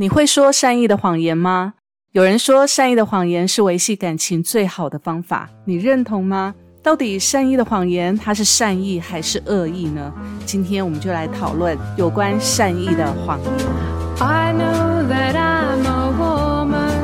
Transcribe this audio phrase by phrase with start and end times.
[0.00, 1.74] 你会说善意的谎言吗？
[2.12, 6.54] 有人说善意的谎言是维系感情最好的方法，你认同吗？
[6.82, 10.10] 到底善意的谎言它是善意还是恶意呢？
[10.46, 13.52] 今天我们就来讨论有关善意的谎言。
[14.20, 16.94] I know that I'm a woman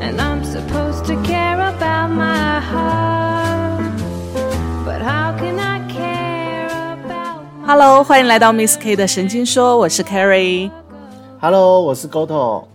[0.00, 3.82] and I'm supposed to care about my heart,
[4.86, 6.68] but how can I care
[7.02, 7.42] about?
[7.66, 10.70] Hello，欢迎来到 Miss K 的神经说，我是 Carrie。
[11.44, 12.68] Hello，我是 Goto。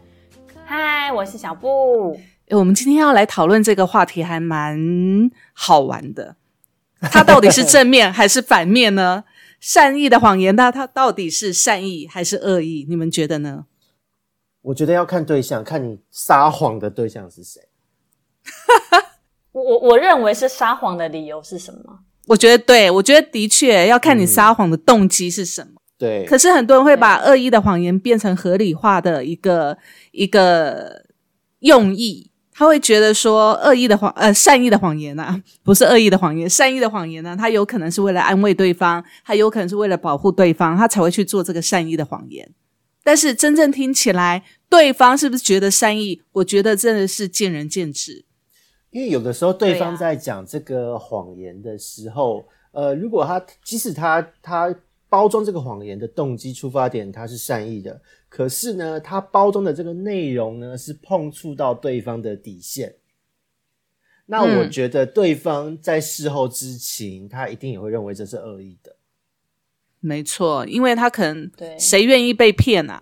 [0.65, 2.19] 嗨，我是小布。
[2.49, 6.35] 我们今天要来讨论这个话题，还蛮好玩的。
[6.99, 9.23] 它到底是正面还是反面呢？
[9.61, 12.85] 善意的谎言，那它到底是善意还是恶意？
[12.89, 13.67] 你们觉得呢？
[14.63, 17.61] 我觉得要看对象，看你撒谎的对象是谁。
[19.53, 21.99] 我我我认为是撒谎的理由是什么？
[22.27, 25.76] 我觉得对，我觉得的确要看你撒谎的动机是什么。
[25.97, 29.75] 对，可是很多人会把恶意的谎言变成合理化的一个
[30.11, 31.03] 一个
[31.61, 42.47] 用意，他会觉得说恶意的谎呃善意的谎言啊，不是恶意的谎言，善意的谎言呢，他有可能是为了安慰对方，他有可能是为了保护对方，他才会去做这个善意的谎言。
[43.03, 46.21] 但是真正听起来，对方是不是觉得善意？
[46.33, 48.23] 我觉得真的是见仁见智。
[48.91, 54.75] 因为有的时候对方在讲这个谎言的时候，呃，如果他即使他他。
[55.09, 58.01] 包装这个谎言的动机出发点，他是善意的。
[58.27, 62.95] 可是呢，他包装的这个内容呢，是碰触到对方的底线。
[64.25, 68.97] 那我觉得对方在事后知情，他一定也会认为这是恶意的。
[70.01, 73.01] 没错，因为他可能谁愿意被骗啊？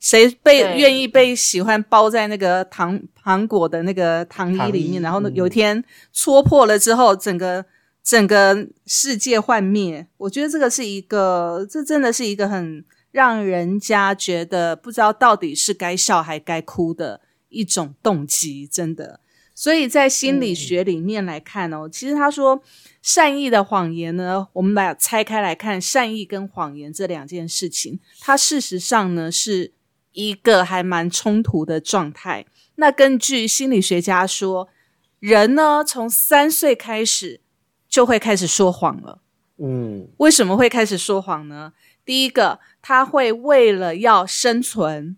[0.00, 7.64] 谁被愿意被喜欢包在那个糖糖果的那个糖衣里面，然后呢，有一天戳破了之后，整个。
[8.08, 17.20] 整个世界幻灭，我觉得这个是一个，这真的是一个很让人家觉得不知道到底是该笑还该哭的
[17.50, 19.20] 一种动机，真的。
[19.54, 22.62] 所以在心理学里面来看哦，其实他说
[23.02, 29.74] 善意的谎言呢，我们把拆开来看，善意跟谎言这两件事情，它事实上呢是
[30.12, 32.46] 一个还蛮冲突的状态。
[32.76, 34.70] 那根据心理学家说，
[35.18, 37.42] 人呢从三岁开始。
[37.88, 39.20] 就会开始说谎了。
[39.56, 41.72] 嗯，为什么会开始说谎呢？
[42.04, 45.16] 第一个，他会为了要生存，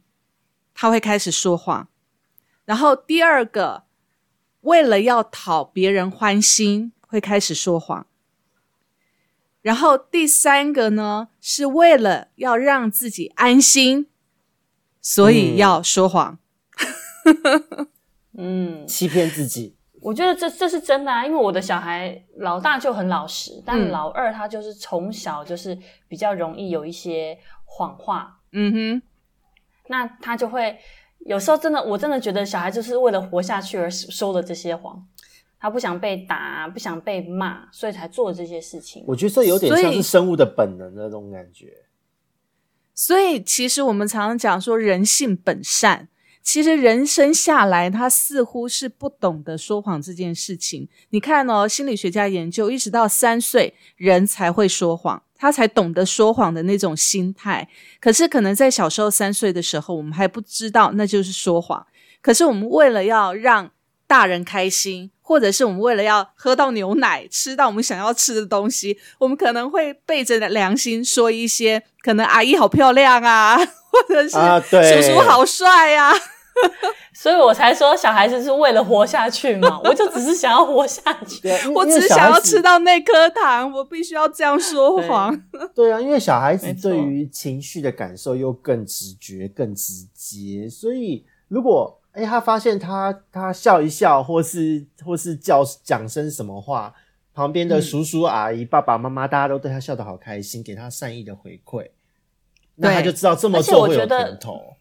[0.74, 1.88] 他会开始说谎。
[2.64, 3.84] 然后第二个，
[4.62, 8.06] 为了要讨别人欢心，会开始说谎。
[9.60, 14.06] 然后第三个呢，是为了要让自己安心，
[15.02, 16.38] 所以要说谎。
[18.38, 19.76] 嗯，欺骗自己。
[20.00, 25.78] 我觉得这这是真的啊，因为我的小孩老大就很老实，但老二他就是从小就是
[26.08, 29.02] 比较容易有一些谎话，嗯哼，
[29.88, 30.78] 那他就会
[31.26, 35.06] 有时候真的，我真的觉得小孩就是为了活下去而说的这些谎，
[35.58, 39.04] 他不想被打，不想被骂，所以才做这些事情。
[39.06, 41.72] 我觉得这有点像是生物的本能的那种感觉。
[42.94, 46.08] 所以其实我们常常讲说人性本善。
[46.42, 50.88] 其实人生下来，他似乎是不懂得说谎这件事情。
[51.10, 57.68] 你看哦，心理学家研究，一直到三岁，人才会说谎，他才懂得说谎的那种心态。
[58.00, 61.86] 可是，可能在小时候三岁的时候，我们还不知道那就是说谎。
[62.20, 63.70] 可是，我们为了要让
[64.06, 73.56] 大人开心，或者是我们为了要喝到牛奶、吃到我们想要吃的东西，我们可能会背着良心说一些，可能阿姨好漂亮啊。
[73.56, 76.12] 或者是叔叔好帅呀，
[77.14, 85.40] 所以我才说小孩子是为了活下去嘛，我就只是想要活下去， 我只是想要吃到那颗糖，我必须要这样说谎。
[85.74, 96.92] 对啊，因为小孩子对于情绪的感受又更直觉、更直接，所以如果哎他发现他他笑一笑，或是或是叫讲声什么话，
[97.32, 101.88] 旁边的叔叔阿姨、爸爸妈妈大家都对他笑得好开心，给他善意的回馈。
[102.74, 104.74] 那他就知道这么做会有甜头，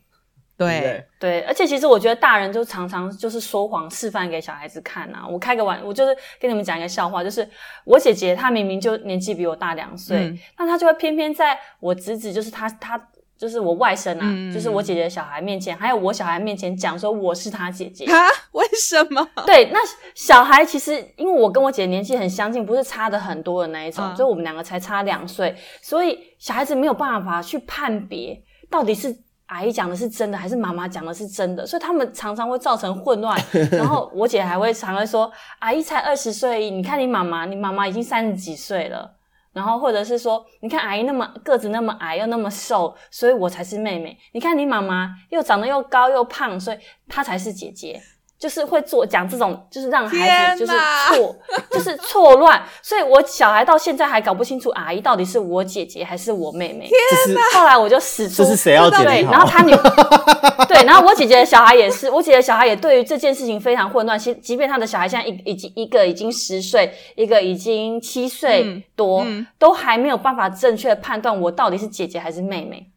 [0.57, 5.27] 对对，而且其实我觉得大人就常常就是说谎示范给小孩子看呐。
[5.29, 7.47] 我开个玩，我就是跟你们讲一个笑话，就是
[7.85, 13.09] 我姐姐她明明就年纪比我大两岁，那她就会偏偏在我侄子，就是他他。
[13.39, 18.27] 就是我外甥啊，就是我姐姐的小孩面前，还有我小孩面前讲说我是他姐姐啊？
[18.51, 19.25] 为什么？
[19.47, 19.79] 对，那
[20.13, 28.37] 小孩其实因为我跟我姐年纪很相近，不是差的很多的那一种，所以我们两个才差两岁，所以小孩子没有办法去判别
[28.69, 29.15] 到底是
[29.45, 33.35] 阿姨讲的是真的还是妈妈讲的是真的，所以他们常常会造成混乱。
[33.71, 39.15] 然后我姐还会常会说：“阿姨才二十岁，你看你妈妈，你妈妈已经三十几岁了。”
[39.59, 44.17] 然后或者是说，你看阿姨那么个子那么矮又那么瘦，所以我才是妹妹。
[44.31, 46.77] 你看你妈妈又长得又高又胖，所以
[47.09, 48.01] 她才是姐姐。
[48.39, 50.71] 就是会做讲这种，就是让孩子就是
[51.09, 51.35] 错，
[51.69, 56.87] 就是错乱，所以我小孩到现在还搞不清楚阿姨到底是我姐姐还是我妹妹。
[56.87, 57.41] 天哪！
[57.53, 59.75] 后来我就使出，这是谁要对，然后他女
[60.69, 64.17] 对，然后我姐姐的小孩也是，我姐姐小孩也对于这件事情非常混乱。
[64.17, 69.25] 其即便他的小孩现在一已经一个已经十岁，一个已经七岁多，
[69.57, 72.89] 都还没有办法正确判断我到底是姐姐还是妹妹。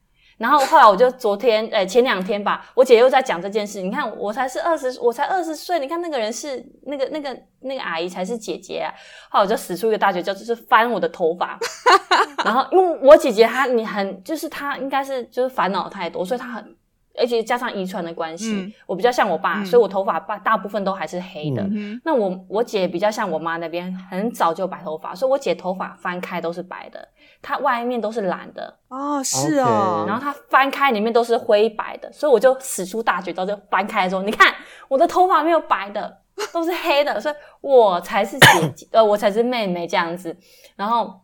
[0.42, 3.80] 然后后来我就昨天，诶前两天吧，我姐又在讲这件事。
[3.80, 5.78] 你看，我才是二十，我才二十岁。
[5.78, 8.90] 你看那个人是那个那个那个阿姨才是姐姐啊。
[9.30, 11.56] 后来我就使出一个大绝招，就是翻我的头发。
[12.44, 16.76] 然后因为我姐姐她你很就是她应该是就是烦恼太多，所以她很。
[17.14, 21.62] 而且加上遗传的关系，我比较像我爸，所以我头发大大部分都还是黑的。
[22.06, 27.06] 那我我姐比较像我妈那边，很早就白头发，所以我姐头发翻开都是白的，
[27.42, 28.78] 她外面都是蓝的。
[28.88, 30.04] 哦，是哦。
[30.06, 34.54] 然后它翻开里面都是灰白的，所以我就使出大绝招，就翻开说：“你看
[34.88, 36.18] 我的头发没有白的，
[36.52, 40.34] 都是黑的， 所以我才是姐姐，呃，我才是妹妹这样子。”
[40.76, 41.20] 然后，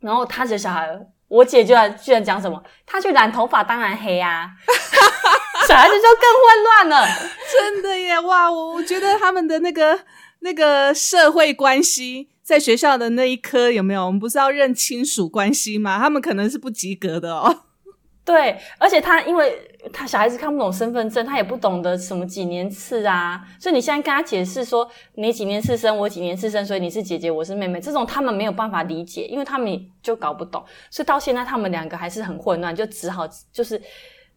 [0.00, 0.98] 然后他的小孩。
[1.30, 2.60] 我姐居然居然讲什么？
[2.84, 4.50] 她去染头发，当然黑啊！
[5.68, 7.06] 小孩子就更混乱了，
[7.52, 8.18] 真的耶！
[8.18, 9.96] 哇，我我觉得他们的那个
[10.40, 14.04] 那个社会关系，在学校的那一科有没有？
[14.04, 16.00] 我们不是要认亲属关系吗？
[16.00, 17.62] 他们可能是不及格的哦。
[18.26, 19.56] 对，而且他因为
[19.92, 33.80] 他小孩子看不懂身份证，他也不懂得什么几年次啊，所以你现在跟他解释说你几年次生，我几年次生，所以你是姐姐，我是妹妹，这种他们没有办法理解，因为他们就搞不懂，所以到现在他们两个还是很混乱，就只好就是。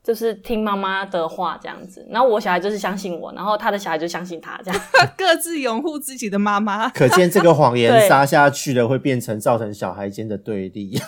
[0.04, 4.82] 就是听妈妈的话这样子，然后我小孩就是相信我，然后他的小孩就相信他，这样
[5.18, 6.90] 各自拥护自己的妈妈。
[6.90, 11.00] 可见这个谎言撒下去了，会变成造成小孩间的对立。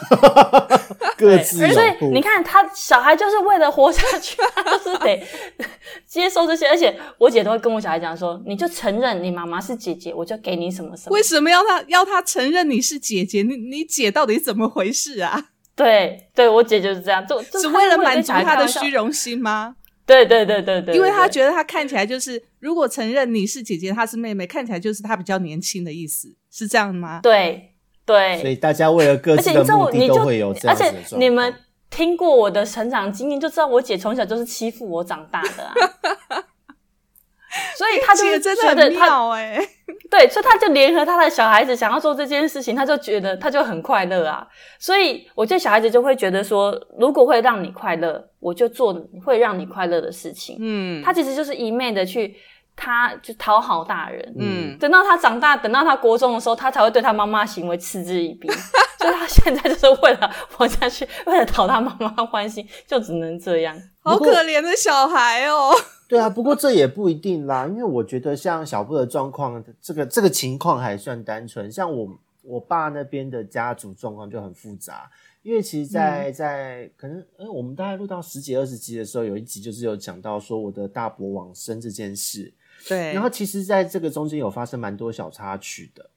[1.18, 1.74] 各自拥护。
[1.74, 5.26] 所以你看，他小孩就是为了活下去，他就是得
[6.06, 6.68] 接受这些。
[6.68, 13.44] 而且我姐都会跟我小孩讲说：“你就承认你妈妈是姐姐，我就给你什么什么。”为什么要他要他承认你是姐姐？
[13.44, 15.48] 你你姐到底怎么回事啊？
[15.76, 19.76] 对，对我姐就是这样，就只为了满足她的虚荣心吗？
[20.06, 27.20] 对对对对对，因为她觉得她看起来就是，如果承认你是姐姐，她是妹妹，看起来就是她比较年轻的意思，是这样吗？
[27.22, 27.74] 对
[28.06, 30.84] 对，所以大家为了各自的目的都会有这样子。
[30.84, 31.54] 而且你们
[31.90, 35.74] 听过我的成长经验，就知道我姐从小就是欺负我长大的啊。
[37.76, 39.58] 所以他就觉得他哎，
[40.10, 44.46] 对，所以他就联合他的小孩子想要做这件事情，他就觉得他就很快乐啊。
[44.80, 48.94] 所以我觉得小孩子就会觉得说，如果会让你快乐，我就做
[49.26, 50.58] 会让你快乐的事情。
[50.60, 52.36] 嗯，他其实就是一昧的去，
[52.76, 54.36] 他就讨好大人。
[54.38, 58.50] 嗯，等到他长大，等到他国中的时候，他才会对他妈妈行为嗤之以鼻。
[58.98, 63.80] 所以他现在就是为了活下去，为了讨他妈妈欢心，就只能这样。
[64.00, 65.72] 好可怜的小孩哦。
[66.10, 71.72] 对啊，不过这也不一定啦，因为我觉得像小布的状况，这个这个情况还算单纯。
[71.72, 72.08] 像我
[72.42, 75.10] 我爸那边的家族状况就很复杂，
[75.44, 82.52] 因为其实，在在可能，呃，我们大概录到十几二十集的时候，有一集就是有讲到说我的大伯往生这件事。
[82.88, 86.10] 对，然后其实在这个中间有发生蛮多小插曲的。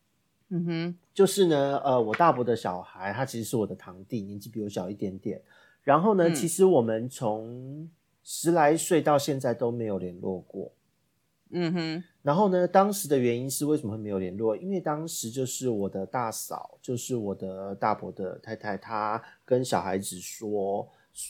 [0.50, 5.40] 嗯哼，就是呢，呃，我大伯的小孩他其实是我的堂弟，年纪比我小一点点。
[5.82, 7.88] 然后呢，其实我们从
[8.22, 10.72] 十来岁到现在都没有联络过，
[11.50, 12.04] 嗯哼。
[12.22, 14.56] 然后呢，当时的原因是为什么会没有联络？
[14.56, 20.88] 因为当时就是我的大嫂，就是我的大伯的太太，她跟小孩子说。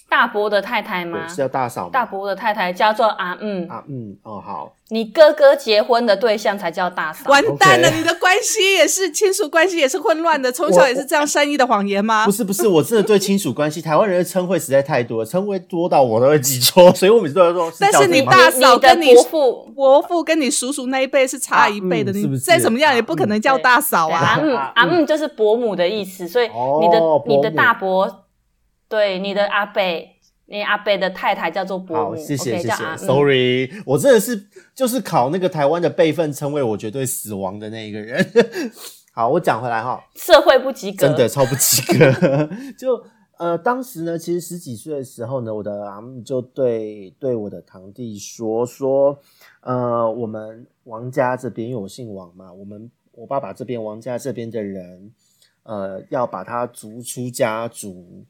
[0.09, 1.27] 大伯的太太吗？
[1.29, 1.89] 是叫大嫂。
[1.91, 4.73] 大伯的太太叫做阿嗯啊嗯哦好。
[4.91, 7.29] 你哥哥结婚的对象才叫大嫂。
[7.31, 12.25] 完蛋了，你的关系也是亲属关系也是混乱的，从小也是这样善意的谎言吗？
[12.25, 17.71] 不是不是，我真的对亲属关系， 台湾人的称谓实在太多了，称谓多到我都会记错，所以我每次都要说。
[17.79, 24.19] 但是你大嫂跟你伯父伯父跟你叔叔那一辈是差一辈的，你再怎么样也不可能叫大嫂啊。
[24.19, 28.25] 阿嗯阿嗯就是伯母的意思，所以你的你的大伯。
[28.89, 30.17] 对，你的阿贝，
[30.47, 38.27] 你阿贝的太太叫做伯母，谢谢谢谢，Sorry，我真的是就是考那个台湾的辈分称谓，我绝对死亡的那一个人。
[39.13, 42.49] 好，我讲回来哈，社会不及格，真的超不及格。
[42.79, 43.05] 就
[43.37, 49.19] 呃，当时呢，其实十几岁的时候呢，我的阿姆就对对我的堂弟说说，
[49.61, 55.13] 呃，我们王家这边，因为我姓王嘛，我们我爸爸这边王家这边的人，
[55.65, 58.25] 呃，要把他逐出家族。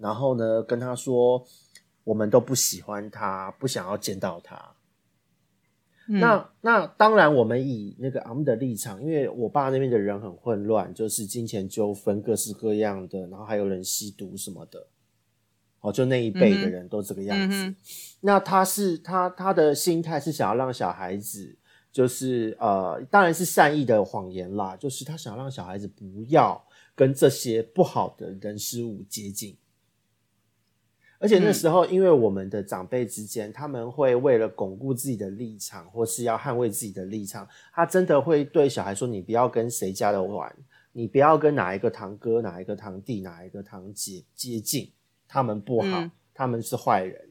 [0.00, 1.46] 然后呢，跟他说，
[2.04, 4.74] 我们都不喜欢他，不想要见到他。
[6.06, 14.88] 那那当然，我们以那个阿姆的立场，因为我爸那边的人很混乱，就是金钱纠纷各式各样的，然后还有人吸毒什么的。
[15.80, 17.74] 哦，就那一辈的人都这个样子。
[18.20, 21.56] 那他是他他的心态是想要让小孩子，
[21.92, 26.60] 就是呃，当然是善意的谎言啦，就是他想让小孩子不要
[26.96, 29.56] 跟这些不好的人事物接近。
[31.20, 40.50] 而且那时候，因为我们的长辈之间，他们会为了巩固自己的立场，或是要捍卫自己的立场，他真的会对小孩说：“你不要跟谁家的玩，
[40.92, 44.90] 你不要跟哪一个堂哥、哪一个堂弟、哪一个堂姐接近，
[45.28, 47.28] 他们不好，他们是坏人。”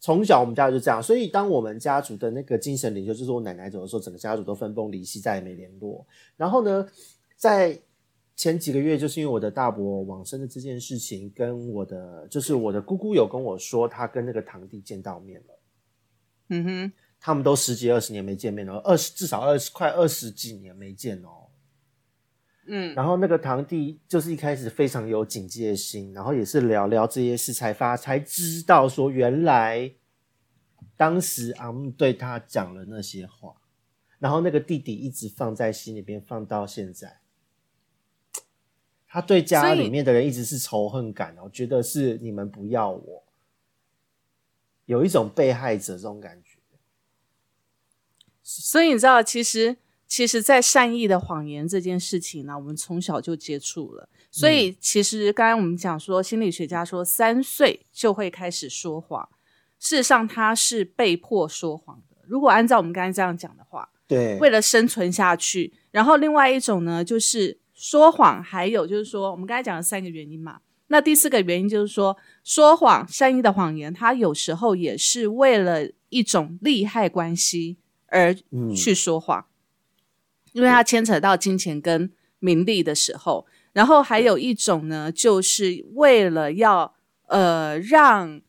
[0.00, 6.06] 从小我们家就这样，所以当我们家族的那个精神领袖，就是我奶奶走的时候，整个家族都分崩离析，再也没联络。
[6.36, 6.86] 然后呢，
[7.36, 7.78] 在
[8.36, 15.58] 前几个月，就是因为我的大伯往生的这件事情，跟我的就是我的姑姑有跟我说，他跟那个堂弟见到面了。
[16.50, 21.48] 嗯哼，他们都十几二十年没见面了，二十至少二十快二十几年没见哦。
[22.68, 29.90] 嗯，然后那个堂弟就是一开始非常有警戒心，然后也是聊聊这些事，才发才知道说，原来
[30.94, 33.54] 当时阿木对他讲了那些话，
[34.18, 37.20] 然后那个弟弟一直放在心里边，放到现在。
[39.16, 43.22] 他对家里面的人一直是仇恨感哦，觉得是你们不要我，
[44.84, 46.58] 有一种被害者这种感觉。
[48.42, 54.06] 所以你知道，其实其实，在善意的谎言这件事情呢，我们从小就接触了。
[54.30, 59.26] 所以其实刚刚我们讲说，心理学家说三岁就会开始说谎，
[59.78, 62.18] 事实上他是被迫说谎的。
[62.26, 65.72] 如果按照我们刚才这样讲的话，对，为了生存下去。
[65.90, 67.58] 然后另外一种呢，就是。
[67.76, 70.60] 说谎，还有就是说，我们刚才讲了三个原因嘛。
[70.88, 78.34] 那第四个原因就是说，说谎、善意的谎言，它有时候也是为了一种利害关系而
[78.74, 79.46] 去说谎，
[80.52, 83.46] 因为它牵扯到金钱跟名利的时候。
[83.72, 86.94] 然后还有一种呢，就是为了要
[87.26, 88.40] 呃让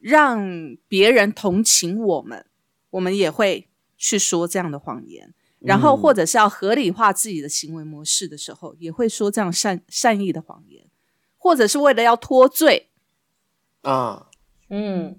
[0.00, 2.44] 让别人同情我们，
[2.90, 5.32] 我们也会去说这样的谎言。
[5.60, 10.86] 然后，或者是要合理化自己的行为模式的时候，也会说这样善善意的谎言，
[11.38, 12.90] 或者是为了要脱罪
[13.80, 14.28] 啊，
[14.68, 15.18] 嗯，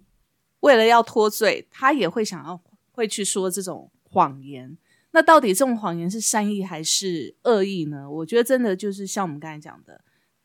[0.59, 4.77] 为了要脱罪，他也会想要会去说这种谎言。
[5.11, 8.09] 那到底这种谎言是善意还是恶意呢？
[8.09, 10.01] 我觉得真的就是像我们刚才讲的，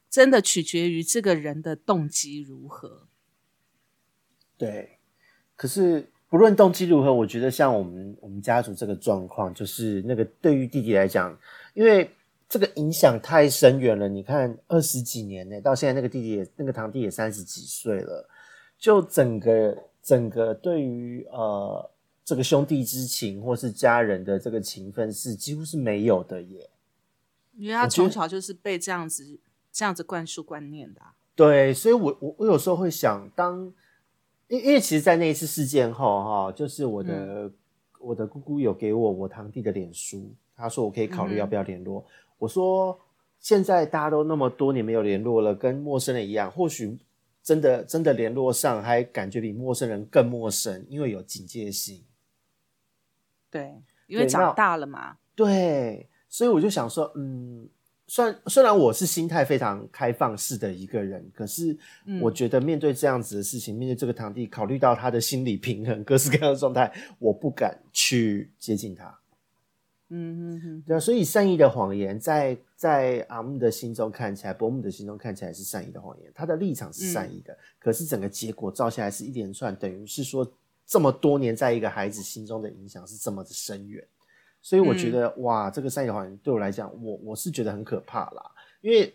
[0.08, 3.06] 真的取决于这个人的动机如何。
[4.56, 4.98] 对，
[5.54, 6.11] 可是。
[6.32, 11.38] 不论动机如何，我觉得像我们我们家族这个状况，就是那个对于弟弟来讲，
[11.74, 12.10] 因为
[12.48, 14.08] 这个影响太深远了。
[14.08, 18.26] 你看二十几年呢，到现在那个弟弟也那个堂弟也三十几岁了，
[18.78, 21.90] 就整个整个对于呃
[22.24, 26.70] 这个兄弟之情或是家人的这个情分是几乎是没有的耶。
[27.58, 29.38] 因为他从小就是被这样子
[29.70, 31.02] 这样子灌输观念的。
[31.36, 33.70] 对，所以我我我有时候会想当。
[34.52, 37.50] 因因为其实，在那一次事件后，哈，就是我的
[37.98, 42.04] 我的姑姑有给我我堂弟的脸书，他说我可以考虑要不要联络。
[42.36, 43.00] 我说
[43.40, 46.98] 现在大家都那么多年没有联络了，跟陌生人一样，或许
[47.42, 52.04] 真的真的联络上，还感觉比陌生人更陌生，因为有警戒性。
[53.50, 55.16] 对，因为长大了嘛。
[55.34, 57.66] 对，所以我就想说，嗯。
[58.06, 61.76] 虽虽然我是心态非常开放式的一个人，可是
[62.20, 69.18] 我觉得面对这样子的事情，面对这个堂弟，考虑到他的心理平衡、各式各样的状态， 我不敢去接近他。
[70.14, 80.46] 嗯嗯嗯，对啊，所以善意的谎言，在在阿木的心中看起来，伯母的心中看起来是善意的谎言，他的立场是善意的，可是整个结果照下来是一连串，等于是说
[80.84, 84.06] 这么多年在一个孩子心中的影响是这么的深远。
[84.62, 88.42] 所以我觉得哇，这个善意谎言对我来讲，我我是觉得很可怕啦。
[88.80, 89.12] 因为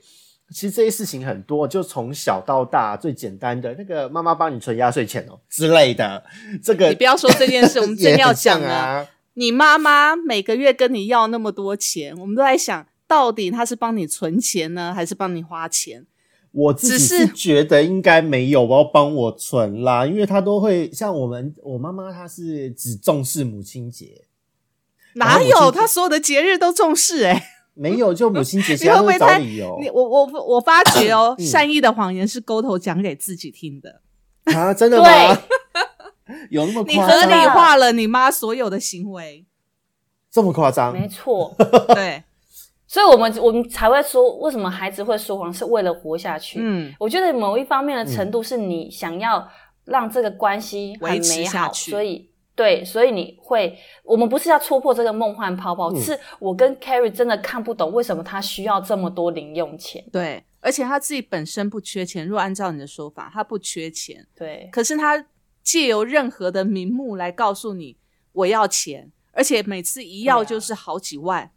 [0.50, 6.24] 其实这些事情很多，就从小到大，最简单的那个妈妈帮你存压岁钱哦之类的，
[6.62, 9.08] 这个你不要说这件事，我们真要讲啊。
[9.34, 16.06] 你妈妈每个月跟你要那么多钱，我们都在想到底她是帮你存钱呢，还是帮你花钱？
[16.52, 24.27] 我自己是觉得应该没有要帮我存啦，因为她都会像我们我妈妈，她是只重视母亲节。
[25.18, 27.26] 哪有他所有的节日都重视？
[27.26, 27.44] 哎，
[27.74, 29.78] 没有，就母亲节 他会找理由。
[29.82, 34.02] 你我我我发觉哦，善意的谎言是沟头讲给自己听的
[34.56, 34.74] 啊！
[34.74, 35.38] 真的吗？
[36.50, 39.46] 有那么你合理化了你妈所有的行为，
[40.32, 40.92] 这么夸张？
[40.94, 41.56] 没错，
[41.96, 42.24] 对，
[42.86, 46.60] 所以我们我们才会说，为什么孩子会说谎是为了活下去？
[46.62, 49.48] 嗯，我觉得某一方面的程度是你想要
[49.86, 52.30] 让这个关系很美好，所以。
[52.58, 60.04] 对，所以你会，我们不是要戳破这个梦幻泡泡，是我跟 Carrie 真的看不懂为什么他需要这么多零用钱。
[60.12, 64.26] 对，而且他自己本身不缺钱，如果按照你的说法，他不缺钱。
[64.36, 65.24] 对，可是他
[65.62, 67.96] 借由任何的名目来告诉你
[68.32, 71.52] 我要钱，而且每次一要就是好几万，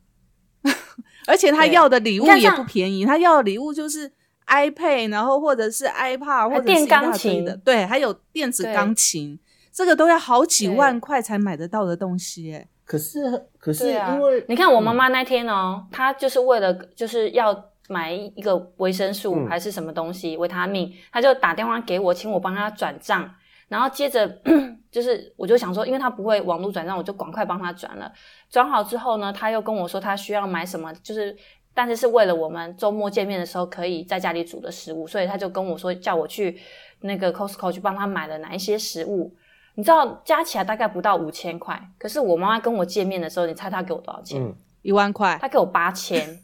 [1.26, 4.12] 而且他要的礼物也不便宜，他要的礼物就是
[4.47, 9.40] iPad，然后或者是 iPad 或者电钢琴的，对，还有电子钢琴。
[9.72, 13.20] 这个都要好几万块才买得到的东西，哎，可是
[13.58, 23.28] 可是因为你看我妈妈那天哦，她就是为了就是要买一个维生素还是什么东西维他命，她就打电话给我，请我帮她转账，
[23.68, 24.28] 然后接着
[24.90, 28.12] 就是我就想说，因为她不会网络转账，我就赶快帮她转了。
[28.48, 31.36] 转好之后呢，她又跟我说她需要买什么，就是
[31.72, 36.58] 但是是为了我们周末见面的时候可以在家里煮的食物，所以她就跟我说叫我去
[37.00, 39.32] 那个 Costco 去帮她买了哪一些食物。
[39.80, 44.54] 你知道加起来大概不到五千块，可是我妈妈跟我见面的时候，你猜她给我多少钱？
[44.82, 45.38] 一万块。
[45.40, 46.38] 她给我八千，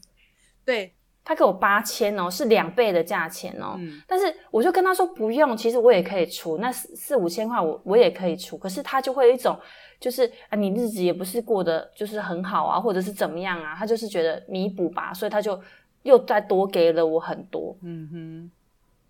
[0.64, 3.78] 对，她给我八千哦，是两倍的价钱哦。
[4.08, 8.56] 但是我就跟她说不用，其实我也可以出，那四四五千块我我也可以出。
[8.56, 9.54] 可是她就会有一种，
[10.00, 15.60] 就是啊，你日子也不是过得就是很好啊，或者是怎么样啊，她就是觉得弥补吧，所以她就
[16.04, 17.76] 又再多给了我很多。
[17.82, 18.50] 嗯哼，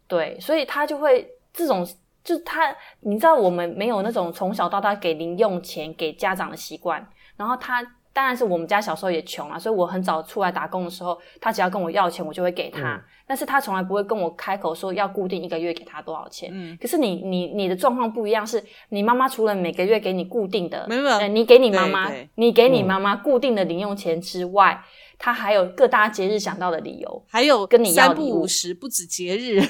[0.08, 1.86] 对，所以她就会这种。
[2.26, 7.08] 就是他，你知道我们没有那种从小到大给零用钱给家长的习惯。
[7.36, 7.80] 然后他
[8.12, 13.00] 当然是我们家小时候也穷啊，所以我很早出来打工的时候，他只要跟我要钱，我就会给他。
[13.28, 16.50] 但是他从来不会跟我开口说要固定一个月给他多少钱。
[16.52, 16.76] 嗯。
[16.80, 24.82] 可是你你你的状况不一样，是你妈妈除了每个月给你固定的，没有，你给你妈妈，你给你妈妈固定的零用钱之外，
[25.16, 29.62] 他还有各大节日想到的理由，还有跟你要三不五十，不止节日。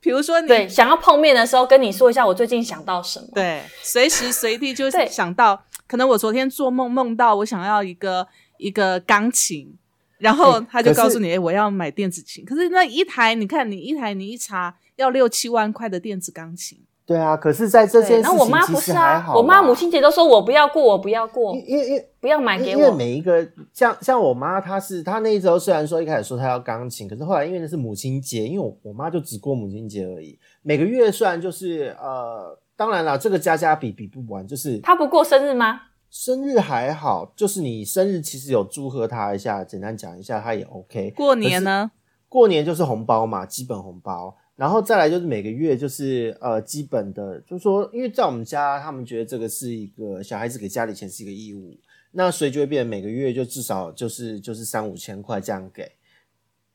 [0.00, 3.26] 比如说，对，想要碰面的时候，跟你说一下我最近想到什么。
[3.34, 8.26] 对，随时随地就想到，可能我昨天做梦梦到我想要一个
[8.58, 9.74] 一个钢琴，
[10.18, 12.44] 然后他就告诉你，哎，我要买电子琴。
[12.44, 16.78] 可是那一台，你看你一台，你一查要六七万块的电子钢琴。
[17.06, 19.36] 对啊，可是，在这件事情其实还好。
[19.36, 22.80] 我妈母亲节都说我不要过，我不要过，因因因不要买给我。
[22.80, 30.38] 因为每一个像像我妈，她是她那一周虽然说一开始说她要钢琴，可是后来因为那是母亲节，因为我我妈就只过母亲节而已。
[30.62, 35.82] 每个月虽然就是呃，当然了，这个加加比比不完，就是她不过生日吗？
[36.10, 41.10] 生日还好，就是你生日其实有祝贺她一下，简单讲一下，她也 OK。
[41.14, 41.90] 过年呢？
[42.30, 44.34] 过年就是红包嘛，基本红包。
[44.56, 51.76] 然后再来就是每个月就是呃基本的，就是说，因为在我们家，他们觉得这个是一个小孩子给家里钱是一个义务，
[52.12, 55.90] 那所以就会变每个月就至少就是就是三五千块这样给。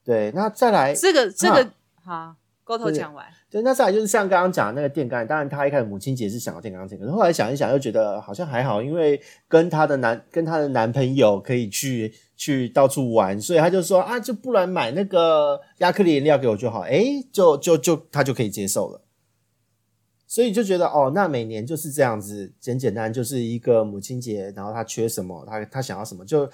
[0.04, 1.72] 对，那再来这个这个
[2.04, 3.26] 好，沟头讲完。
[3.50, 19.02] 对，那再来就是像刚刚讲那个电钢，当然他一开始母亲节是想要电钢琴，可是后来想一想又觉得好像还好，因为跟他的男跟他的男朋友可以去去到处玩，所以他就说啊，就不然买那个亚克力颜料给我就好，哎，就就就他就可以接受了，
[20.26, 26.50] 所以就觉得哦，那每年就是这样子，简简单就是一个母亲节，然后他缺什么，他他想要什么就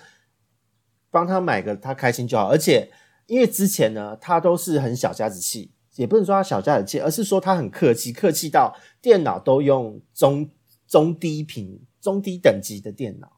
[1.11, 2.91] 帮他买个他开心就好，而且
[3.27, 5.71] 因为之前呢，他都是很小家子气。
[5.95, 10.49] 也不能说他小家子气，而是说他很客气，客气到电脑都用中
[10.85, 13.31] 中低频、中低等级的电脑，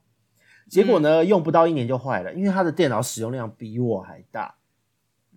[0.70, 4.56] 结果呢，用不到一年就坏了，因为他的电脑使用量比我还大。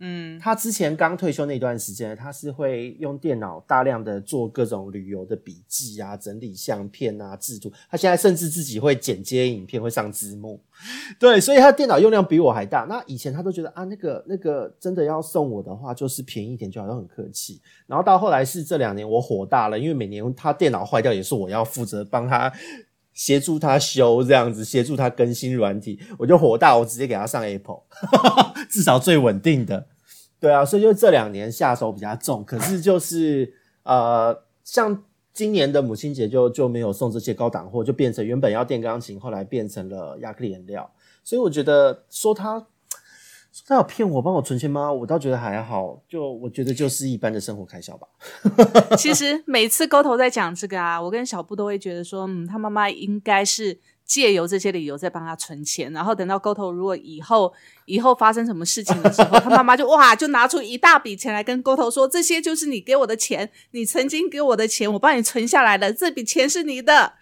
[0.02, 7.70] 嗯，他之前刚退休那段时间，他是会用电脑大量的做各种旅游的笔记啊，整理相片啊，制图。
[7.90, 10.58] 他现在甚至自己会剪接影片，会上字幕。
[11.20, 12.86] 对，所以他电脑用量比我还大。
[12.88, 17.60] 那以前他都觉得啊，那个那个真的要送我的话，就是便宜一点就好像很客气。
[17.86, 22.50] 然后到后来是这两年我火大了，因为每年他电脑坏掉也是我要负责帮他
[23.20, 27.82] 协助他修，这样子协助他更新软体，我就火大，我直接给他上 Apple，
[28.70, 29.86] 至少最稳定的。
[30.40, 33.52] 对啊，所以就这两年下手比较重，可是就是
[33.82, 35.04] 呃，像
[35.34, 40.90] 今年的母亲节就就没有送这些高档货，就变成原本要电钢琴，后来变成了亚克力颜料。
[41.22, 42.66] 所以我觉得说他
[43.66, 44.92] 他有骗我帮我存钱吗？
[44.92, 48.06] 我倒觉得还好，就我觉得就是一般的生活开销吧。
[48.96, 53.78] 其实每次沟头在讲这个啊，我跟小布都会觉得说，嗯，他妈妈应该是。
[54.10, 57.52] 借由这些理由在帮他存钱，然后等到沟头如果以后
[57.84, 67.12] 以后发生什么事情的时候，他妈妈就哇就拿出一大笔钱来跟沟头说：“这些就是你给我的钱，你曾经给我的钱，我帮你存下来了，这笔钱是你的。”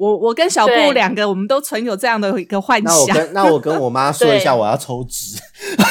[0.00, 2.94] 我我跟小布两个，我们都存有这样的一个幻想。
[2.94, 5.36] 那我跟那我跟我妈说一下，我要抽脂，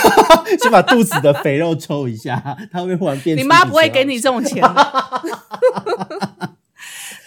[0.60, 3.38] 先把肚子的肥肉抽一下，她会忽然变。
[3.38, 4.74] 你妈不会给你 这种钱的。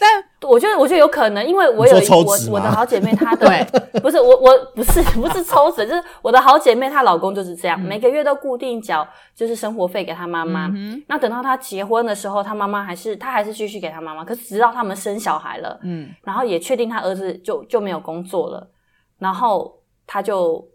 [0.01, 3.47] 但我觉得，我觉得有可能，因为我有我我的好姐妹，她的
[4.03, 10.71] 不是我我不是不是抽脂， 就是我的好姐妹，她老公就是这样，每个月都固定缴就是生活费给她妈妈。
[11.09, 14.25] 那等到她结婚的时候，她妈妈还是她还是继续给她妈妈。
[14.25, 18.69] 可是直到他们生小孩了，嗯，然后也确定她儿子就就没有工作了，
[19.19, 20.67] 然后她就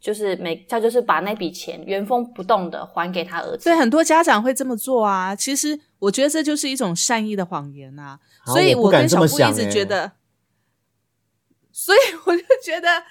[0.00, 3.64] 就是每他就是把那笔钱原封不动的还给他儿子。
[3.64, 5.32] 对，很多家长会这么做啊。
[5.34, 8.18] 其实我觉得这就是一种善意的谎言啊。
[8.46, 10.12] 所以，我跟小布一直觉得，
[11.70, 13.04] 所以我就觉得，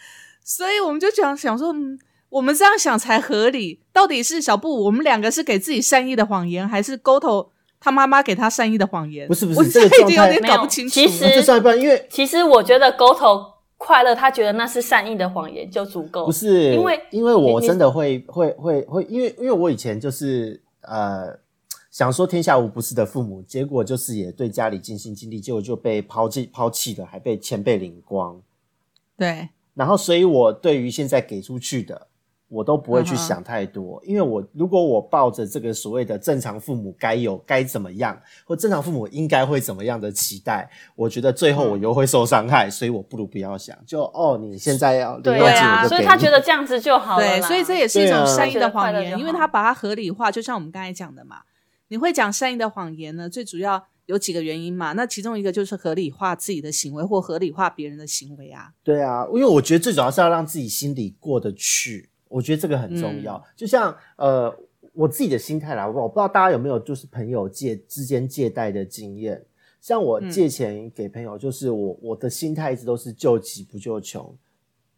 [0.44, 3.82] 所以我们就想想说，嗯，我们这样想才合理。
[3.94, 9.26] 到底是小布，我们两个是给自己善意的谎言，还是沟头他妈妈给他善意的谎言？
[9.26, 10.94] 不是不是，这个已经有点搞不清楚。
[10.94, 13.42] 其实上一半，因为其实我觉得沟头
[13.78, 16.26] 快乐，他觉得那是善意的谎言就足够。
[16.26, 21.40] 不是，因为因为我真的会会会会，因为因为我以前就是呃。
[21.92, 28.42] 想说天下无不是的父母，结果就是也对家里尽心尽力，结果就被抛弃抛弃了，还被前辈领光。
[29.18, 32.08] 对，然后所以我对于现在给出去的，
[32.48, 43.78] 我都不会去想太多，因为我如果我抱着这个所谓的正常父母该有该怎么样，或正常父母应该会怎么样的期待，我觉得最后我又会受伤害，所以我不如不要想。
[43.86, 47.26] 就哦，你现在要对啊，所以他觉得这样子就好了。
[47.26, 51.42] 对，所以这也是一种善意的谎言，因为他把它合理化，就像我们刚才讲的嘛。
[51.92, 53.30] 你会讲善意的谎言呢？
[53.30, 54.94] 最主要有几个原因嘛？
[54.94, 58.72] 那其中一个就是合理化自己的行为，或合理化别人的行为啊。
[58.82, 63.44] 对啊，因为我觉得最主要是要让自己心里过得去，我觉得这个很重要。
[63.58, 64.58] 就像呃，
[64.94, 69.46] 我自己的心态啦，我不知道大家有没有就是朋友借之间借贷的经验。
[69.82, 74.34] 像我借钱给朋友，就是我我的心态一直都是救急不救穷。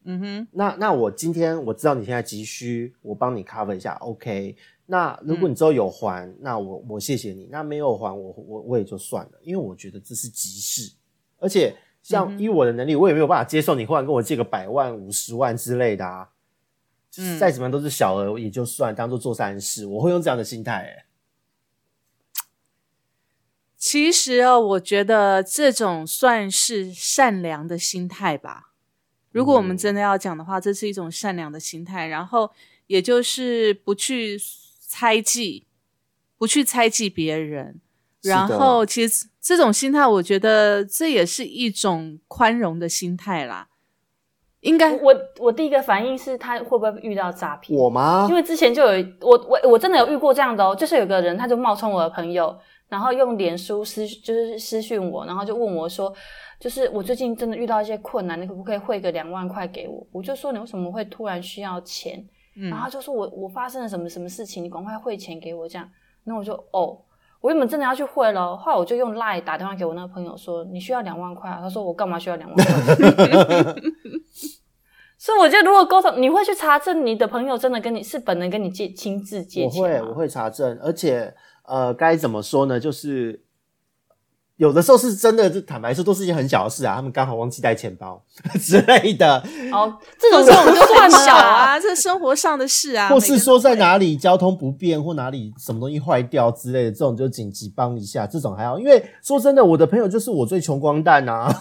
[0.05, 4.55] 嗯哼，那那我今天我知道你现在急需，我帮你 cover 一下，OK。
[4.93, 7.47] 那如果你之后有还，那我我谢谢你。
[7.49, 10.93] 那没有还，我我我也就算了，因为我觉得这是急事，
[11.39, 16.29] 而且像以我的能力，我也没有办法接受你忽然跟我借个百万、五十万之类的啊。
[17.17, 21.07] 嗯，再怎么样都是小额也就算，当做做善事，我会用这样的心态。
[23.75, 28.73] 其实哦，我觉得这种算是善良的心态吧。
[29.31, 32.51] 如果我们真的要讲的话，这是一种善良的心态，然后
[32.85, 34.39] 也就是不去。
[34.93, 35.65] 猜忌，
[36.37, 37.81] 不去猜忌别人，
[38.21, 43.69] 然后其实这种心态，我觉得这也是一种宽容的心态啦。
[44.59, 47.75] 应该，我我第一个反应是他会不会遇到诈骗？
[47.77, 48.27] 我吗？
[48.29, 52.55] 因为之前就有我我我真的有遇过这样的哦，就是有个人他就冒充我的朋友，
[52.87, 56.13] 然后用脸书私就是私讯我，然后就问我说，
[56.59, 60.05] 就是我最近真的遇到一些困难，你可不可以汇个两万块给我？
[60.11, 62.23] 我就说你为什么会突然需要钱？
[62.55, 65.89] 然后就说我我发生了什么什么事情，你赶快汇钱给我这样。
[66.23, 66.97] 那我就哦，
[67.41, 71.59] 我原本真的要去汇了，后来我就用 Line 打电话给我那个朋友说，你需要两万块啊？
[71.61, 72.65] 他说我干嘛需要两万块？
[75.17, 81.33] 所以我觉得如果沟通，你会去查证你的朋友真的跟你是本人跟你借亲自借钱我会我会查证，而且
[81.65, 82.79] 呃该怎么说呢？
[82.79, 83.42] 就是。
[84.57, 86.95] 有的时候是真的，就坦白说，都是一件很小的事啊。
[86.95, 88.23] 他们刚好忘记带钱包
[88.61, 89.43] 之类的。
[89.71, 93.09] 哦，这种事我们就算小啊，这生活上的事啊。
[93.09, 98.77] 或是说在哪里交通不便，或哪里什么东西坏掉之类的，这种就紧急帮一下，这种还好。
[98.77, 101.51] 因为说真的，我的朋友就是我最穷光蛋啊，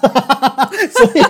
[0.92, 1.22] 所以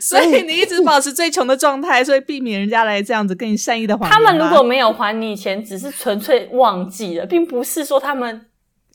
[0.00, 4.10] 所以你一直保持最穷的状态，所以避免人家来这样子跟你善意的还。
[4.10, 8.46] 他们如果没有还你钱，只是纯粹忘记了，并不是说他们。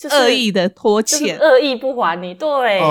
[0.10, 2.82] 恶意的拖欠，恶意不还你，对，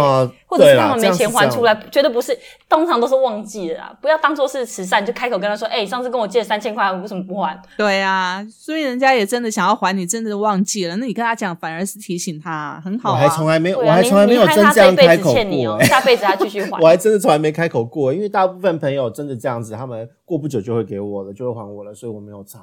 [0.47, 2.37] 或者是他们没钱还出来，绝对不是，
[2.69, 7.61] 通常都是忘记了，不要当做是慈善，就开口跟他说，哎，上次跟我借三千块，为什么不还？
[7.77, 13.13] 对啊，所以人家也真的想要还你，真的忘记了，那你跟他讲，反而是提醒他，很好。
[13.13, 16.79] 我还从来没有，我还从来没有真这样开口过， 下辈子他继续还。
[16.83, 22.61] 我还真的从来没开口过，因为大部分朋友真的这样子，他们过不久就会给我了，就会还我了，所以我没有差。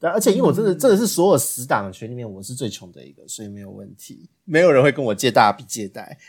[0.00, 6.16] 对，而且因为我真的真的是所有死党群里面我是最穷的一个，所以没有问题，没有人会跟我借大笔借贷。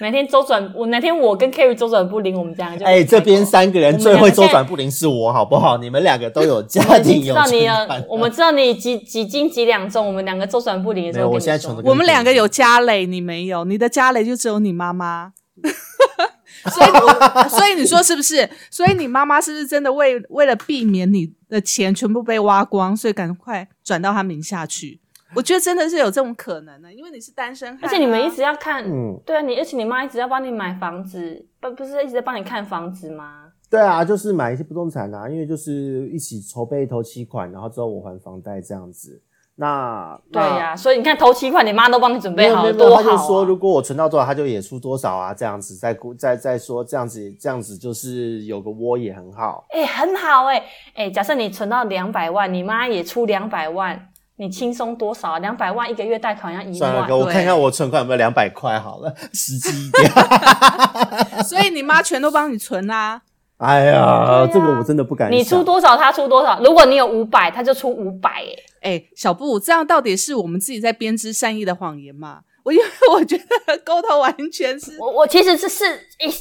[0.00, 5.76] 哪天周转我哪天我跟 Kerry 周转不灵，我们这样就哎，这边三个人最会周转不灵是我，好不好？
[5.76, 7.68] 你们两个都有家庭，知道你
[8.08, 15.32] 我们知道你几几斤几两重，我们两个周转不灵的时候，我现在穷的，我们两个有家累，你没有，你的家累就只有你妈妈。
[16.70, 18.48] 所以， 所以你说是不是？
[18.70, 25.00] 所以你妈妈是不是真的为为了避免你的钱全部被挖光，所以赶快转到他名下去？
[25.34, 33.44] 我觉得真的是有这种可能的，因为你是单身，而且你们一直要看，嗯，对啊，你而且你妈一直要帮你买房子，不不是一直在帮你看房子吗？
[33.68, 39.20] 对啊，就是买一些不动产啊，因为就是一起筹备投期款，然后之后我还房贷这样子。
[39.60, 43.02] 那对呀，所以你看头七块，你妈都帮你准备好，多好。
[43.02, 49.66] 他就说，如果我存到多少，他就也出多少啊，这样子再再再说，这样子这样子就是有个窝也很好。
[49.70, 50.62] 哎，很好哎
[50.94, 54.08] 哎，假设你存到两百万，你妈也出两百万。
[54.40, 55.38] 你轻松多少？
[55.38, 56.74] 两百万一个月贷款要一万。
[56.74, 60.08] 算了，哥，我看看我存款有没有两百块好了，实际一点。
[61.42, 63.20] 所以你妈全都帮你存啊？
[63.58, 65.30] 哎呀，这个我真的不敢。
[65.30, 66.60] 你出多少，他出多少。
[66.62, 68.44] 如果你有五百，他就出五百。
[68.80, 72.40] 哎，哎，小布，这样到底是我们自己在编织善意的谎言嘛？
[72.62, 74.96] 我因为我觉得沟通完全是……
[75.00, 75.84] 我我其实是是，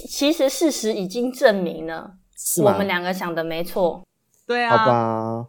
[0.08, 2.12] 其实事实已经证明了，
[2.64, 4.04] 我们两个想的没错。
[4.46, 4.78] 对啊。
[4.78, 5.46] 好吧。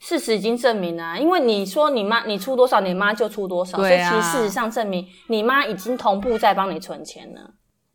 [0.00, 7.50] 事实已经证明了，因为你说你妈你出多少，你妈就出多少，所以其实事实上证明你妈已经同步在帮你存钱了。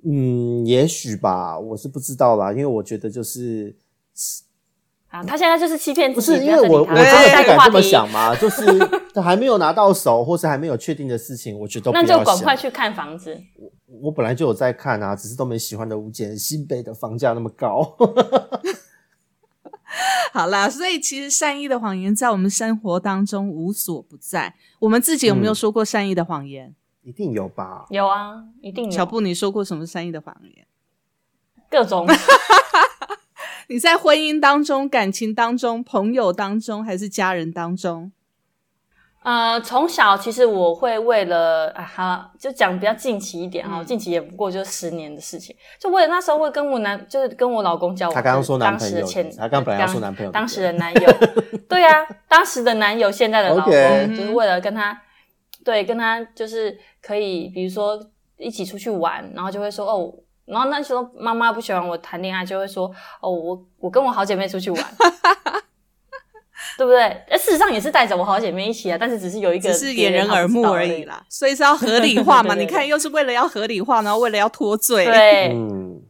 [0.10, 3.76] 嗯，也许吧，我是不知道啦，因为我觉得就是
[5.10, 8.65] 啊，他现在就是欺骗自己，不是因为我我真的不敢这么想嘛，就是
[9.22, 13.38] 还没有拿到手，或是还没有确定的事情，我觉得那就赶快去看房子。
[13.58, 13.72] 我
[14.04, 17.96] 我本来就有在看啊，只是都没喜欢的物件，新北的房价那么高。
[20.32, 24.54] 好啦，所以其实善意的谎言在我们生活当中无所不在。
[24.80, 26.76] 我们自己有没有说过善意的谎言？
[27.08, 27.86] 一定有吧？
[27.89, 28.91] 有啊，一定有。
[28.91, 30.67] 小布，你说过什么善意的谎言？
[31.72, 32.06] 各种。
[33.70, 38.12] 你在婚姻当中、感情当中、朋友当中，还是家人当中？
[39.24, 51.13] 呃，从小其实我会为了啊，哈，就讲比较近期一点哈，近期也不过就十年的事情，就为了那时候会跟我男，就是跟我老公交往，他刚刚说男朋友，前他刚本来说男朋友，当时的男友，
[51.70, 53.74] 对啊，当时的男友，现在的老公，
[54.13, 54.98] 就是为了跟他，
[55.67, 57.99] 对，跟他就是可以，比如说
[58.38, 60.13] 一起出去玩，然后就会说哦，
[60.45, 62.89] 然后那时候妈妈不喜欢我谈恋爱，就会说
[63.21, 64.82] 哦，我我跟我好姐妹出去玩。
[66.77, 67.38] 对不对？
[67.38, 72.53] 事实上也是带着我好姐妹一起啊，但是只是有一个只是掩人耳目而已啦，所以是要合理化嘛？
[72.56, 75.06] 你看，又是为了要合理化，然后为了要脱罪。
[75.06, 75.56] 对，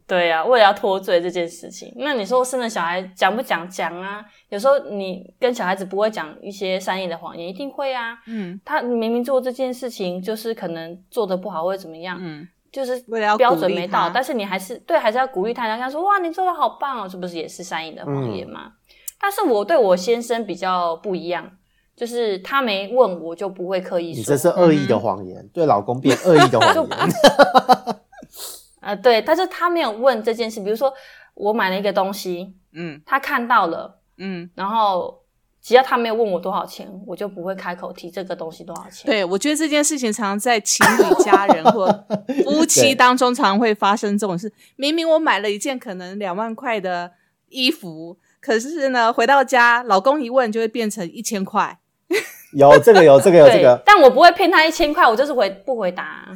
[0.06, 1.92] 对啊，为了要脱罪这件事情。
[1.96, 3.68] 那你说生了小孩讲不讲？
[3.70, 4.22] 讲啊！
[4.48, 8.18] 有时候你跟小孩子不会讲一些善意的谎言，一定会啊。
[8.26, 18.72] 嗯，他明明做这件事情，就是可能做的不好或者怎么样，嗯，就是为了标准没到，但是你还是对，还是要鼓励他，然后说哇，你做的好棒哦，这不是也是善意的谎言吗？
[19.20, 21.50] 但是我对我先生比较不一样，
[21.96, 24.18] 就是他没问我就不会刻意说。
[24.18, 26.88] 你这是恶意的谎言，对老公变恶意的谎言。
[28.80, 30.90] 呃，对，但是他没有问这件事，比如说
[31.34, 35.22] 我买了一个东西，嗯，他看到了，嗯，然后
[35.62, 39.06] 只要他没有问我多少钱，我就不会开口提这个东西多少钱。
[39.06, 41.86] 对，我觉得这件事情常常在情侣、家人或
[42.44, 44.52] 夫妻当中常会发生这种事。
[44.76, 47.12] 明明我买了一件可能两万块的
[47.48, 48.18] 衣服。
[48.40, 51.78] 可是呢，回到家，老公一问就会变成一千块。
[52.54, 53.82] 有这个，有这个，有这个。
[53.84, 56.26] 但我不会骗他一千块，我就是回不回答。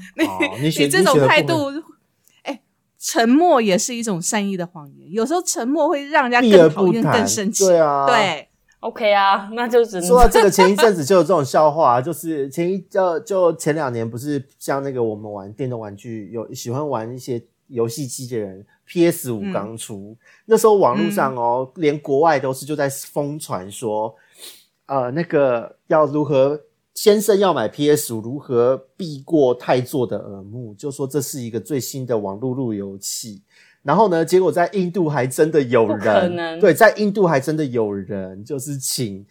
[0.60, 1.82] 你你这种态度，哎，
[3.04, 5.10] 沉默也是一种善意的谎言。
[5.12, 7.66] 有时候沉默会让人家更讨厌、更生气。
[7.66, 8.46] 对啊，对
[8.78, 10.48] ，OK 啊，那就只能说到这个。
[10.48, 18.64] 前一阵子就有这种 笑话，就是前一就就前两年，不是像那个我们玩电动玩具，有喜欢玩一些游戏机的人。
[18.84, 19.32] P.S.
[19.32, 24.14] 五刚出，那时候网络上哦，连国外都是就在疯传说，
[24.84, 26.60] 呃，那个要如何
[26.94, 28.12] 先生要买 P.S.
[28.12, 33.42] 五，如何避过太座的耳目，就说这是一个最新的网络路由器。
[33.82, 39.26] 然后呢，结果在印度还真的有人，对，在印度还真的有人，就是请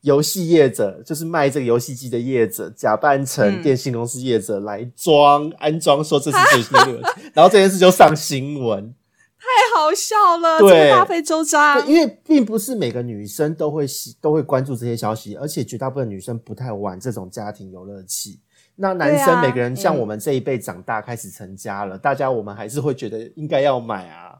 [0.00, 8.94] 游戏业者，就是卖这个游戏机的业者，假扮成电信公司业者来装安装，说这是最新的路由器，然后这件事就上新闻。
[9.40, 11.88] 太好笑了，这个，大费周章。
[11.88, 18.38] 因为并不是每个女生都会喜都会关注这些消息，而且绝大部分女生不太玩这种家庭游乐器。
[18.76, 24.38] 那男生每个人像我们这一辈长大开始成家了，大家我们还是会觉得应该要买啊。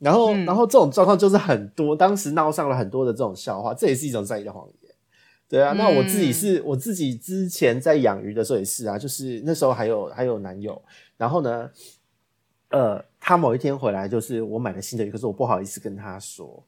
[0.00, 4.92] 然后，然后这种状况就是很多，当时闹上了很多的这种笑话，这也是一种善意的谎言。
[5.48, 10.82] 对啊，那我自己是我自己之前在养鱼的时候也是啊，就是那时候还有还有男友，
[11.16, 11.70] 然后呢。
[12.74, 16.62] 呃，他某一天回来，就是我买了新的鱼，可是我不好意思跟他说。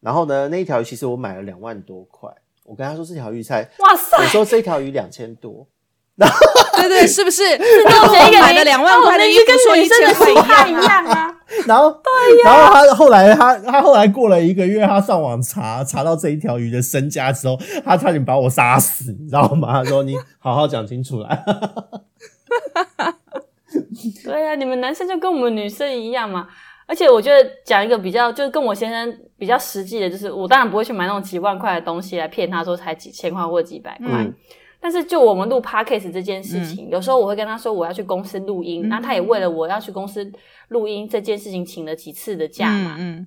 [0.00, 2.30] 然后呢，那一条鱼其实我买了两万多块，
[2.64, 4.16] 我跟他说这条鱼才，哇塞！
[4.16, 5.66] 我说这条鱼两千多，
[6.14, 6.36] 然后
[6.76, 7.42] 对对，是不是？
[7.52, 11.36] 我买了两万块的鱼，跟，说一千块一样啊。
[11.66, 12.50] 然后，对呀。
[12.50, 19.72] 然后他后来，他他后来过了一个月，他上网查查到这一条鱼的身家之后，他差点把我杀死，你知道吗？
[19.72, 21.44] 他说：“你好好讲清楚来。”
[24.24, 26.48] 对呀，你们男生就跟我们女生一样嘛。
[26.86, 34.26] 而且我觉得讲一个比较，就是跟我先生比较实际的，就是我当然不会去买那种几万块的东西来骗他说才几千块或几百块。
[34.80, 40.30] 但是就我们录 podcast 这件事情，有时候我会跟他说我要去公司录音，那他也为了我要去公司
[40.68, 42.96] 录音这件事情请了几次的假嘛。
[42.98, 43.24] 嗯，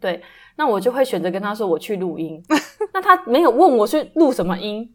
[0.00, 0.22] 对，
[0.56, 2.42] 那我就会选择跟他说我去录音。
[2.94, 4.90] 那他没有问我去录什么音，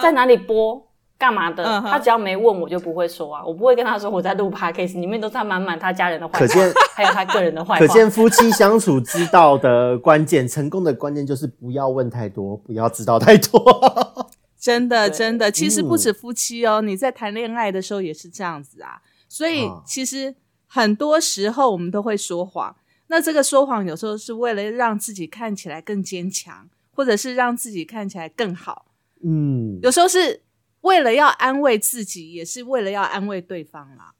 [0.00, 0.86] 在哪里播。
[1.18, 1.64] 干嘛的？
[1.82, 6.54] 他只要没问我就不会说啊，我不会跟他说我在录 podcast，里面都是他满满他家人的坏话，
[6.94, 7.78] 还有他个人的坏话。
[7.78, 13.62] 可见夫妻相处之道的关键，成功的关键就是不要问太多，不要知道太多。
[14.60, 19.00] 真的，真的，其实不止夫妻哦，你在谈恋爱的时候也是这样子啊。
[19.28, 20.34] 所以其实
[20.66, 22.76] 很多时候我们都会说谎，
[23.06, 28.86] 那这个说谎有时候是为了让自己看起来更坚强，或者是让自己看起来更好。
[29.24, 30.42] 嗯，有时候是。
[30.86, 34.14] 为了要安慰自己，也是为了要安慰对方啦。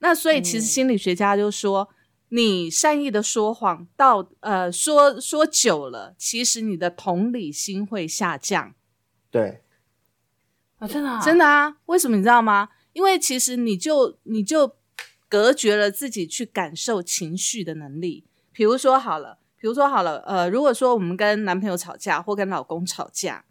[0.00, 1.88] 那所以，其实心理学家就说，
[2.28, 8.74] 你善意的说谎到呃说说久了，其实你的同理心会下降。
[9.30, 9.64] 对，
[10.78, 11.76] 啊，真的，啊真的啊？
[11.86, 12.68] 为什么你知道吗？
[12.92, 14.76] 因为其实你就你就
[15.28, 18.26] 隔绝了自己去感受情绪的能力。
[18.52, 23.46] 比如说好了，比如说好了，呃，如果说我们跟男朋友吵架或跟老公吵架，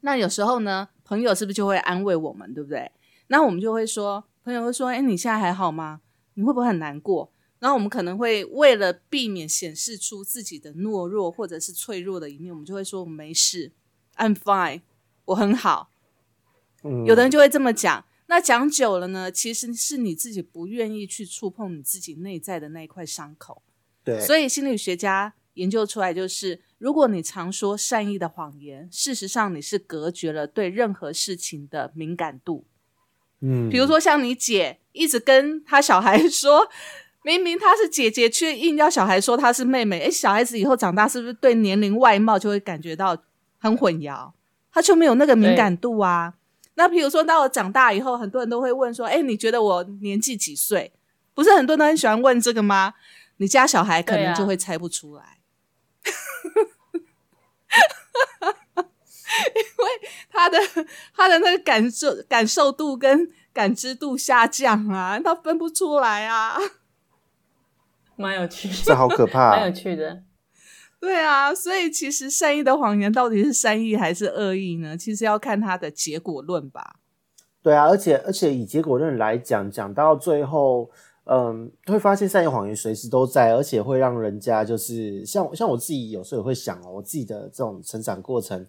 [0.00, 0.88] 那有时候呢？
[1.12, 2.90] 朋友是不是就会安慰我们，对不对？
[3.26, 6.00] 那我们就会说，朋友会说：“哎，你现在还好吗？
[6.32, 13.72] 你会不会很难过？”然后我们可能会为了避免显示出自己的懦弱或者是脆弱的一面，我们就会说：“我没事
[14.16, 14.80] ，I'm fine，
[15.26, 15.90] 我很好。”
[16.82, 18.06] 嗯，有的人就会这么讲。
[18.28, 23.60] 那讲久了呢，其实是你自己不愿意去触碰你自己内在的那一块伤口。
[24.02, 26.62] 对，所以心理学家研究出来就是。
[26.82, 32.64] 如果你常说善意的谎言，事实上你是隔绝了对任何事情的敏感度。
[33.40, 36.68] 嗯，比如说像你姐一直跟她小孩 说，
[37.22, 40.00] 明明她是姐姐，却硬要小孩说她是妹妹。
[40.00, 43.16] 诶，小孩子以后长大是不是对年龄外貌就会感觉到
[43.60, 44.32] 很混淆？
[44.72, 46.34] 他就没有那个敏感度啊。
[46.74, 50.92] 那比如说到我长大以后，很多人都会问说，诶，你觉得我年纪几岁？
[51.32, 52.94] 不是很多人都很喜欢问这个吗？
[53.36, 55.38] 你家小孩可能就会猜不出来。
[59.54, 59.90] 因为
[60.30, 60.58] 他的
[61.14, 66.58] 他的那个感受感受度跟感知度下降啊，他分不出来啊，
[68.16, 70.22] 蛮有趣的，这好可怕， 蛮有趣的。
[71.00, 74.96] 对啊，所以其实善意的谎言到底是善意还是恶意呢？
[74.96, 76.96] 其实要看它的结果论吧。
[77.62, 80.90] 对啊，而且而且以结果论来讲，讲到最后。
[81.24, 88.66] 嗯，会发现善意谎言随时都在，而且会让人家就是像像我自己有时候也会想哦，我自己的这种成长过程，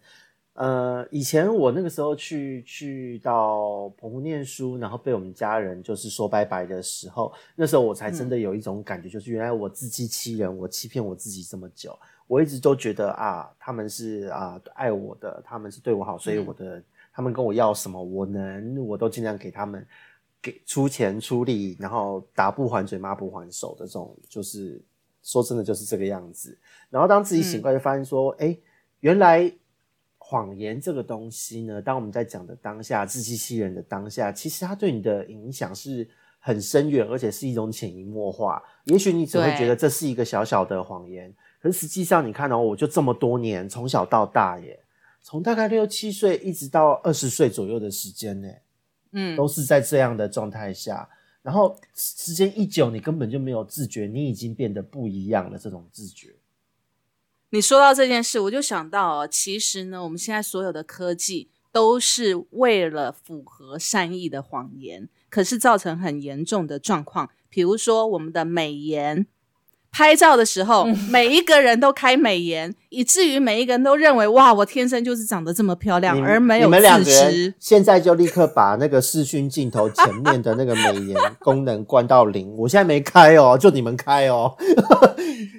[0.53, 16.79] 呃，以前我那个时候去去到澎湖念书，然后被我们家人就是说拜拜的时候，那时候我才真的有一种感觉，就是原来我自欺欺人，我欺骗我自己这么久，我一直都觉得啊，他们是啊爱我的，他们是对我好，所以我的
[17.11, 19.83] 他们跟我要什么，我能我都尽量给他们。
[20.43, 24.79] 给出钱出力，然后打不还嘴，骂不还手的这种，就是
[25.23, 26.55] 说真的就是这个样子。
[26.89, 28.55] 然后当自己醒过来，就发现说，哎，
[28.99, 29.49] 原来
[30.17, 36.05] 谎言这个东西呢，当我们在讲的当下，自欺欺人的当下，其实它对你的影响是
[36.39, 38.61] 很深远，而且是一种潜移默化。
[38.83, 44.77] 也许你只会觉得这是一个小小的谎言，可是实际上你看到，我就这么多年，从小到大耶，
[45.21, 48.49] 从大概六七岁一直到二十岁左右的时间呢。
[49.13, 51.07] 嗯，都是在这样的状态下，
[51.41, 55.57] 然后时间一久，你根本就没有自觉，你已经变得不一样了。
[55.57, 56.35] 这种自觉，
[57.51, 69.27] 你说到这件事，我就想到哦，其实呢，我们现在所有的科技都是为了符合善意的谎言，可是造成很严重的状况，比如说我们的美颜。
[69.93, 77.53] 拍照的时候，每一个人都开美颜， 以至于每一个人都认为哇，我天生就是长得这么漂亮，而没有自知。
[77.59, 82.53] 现在就立刻把那个视讯镜头前面的那个美颜功能关到零。
[82.57, 84.55] 我现在没开哦，就你们开哦。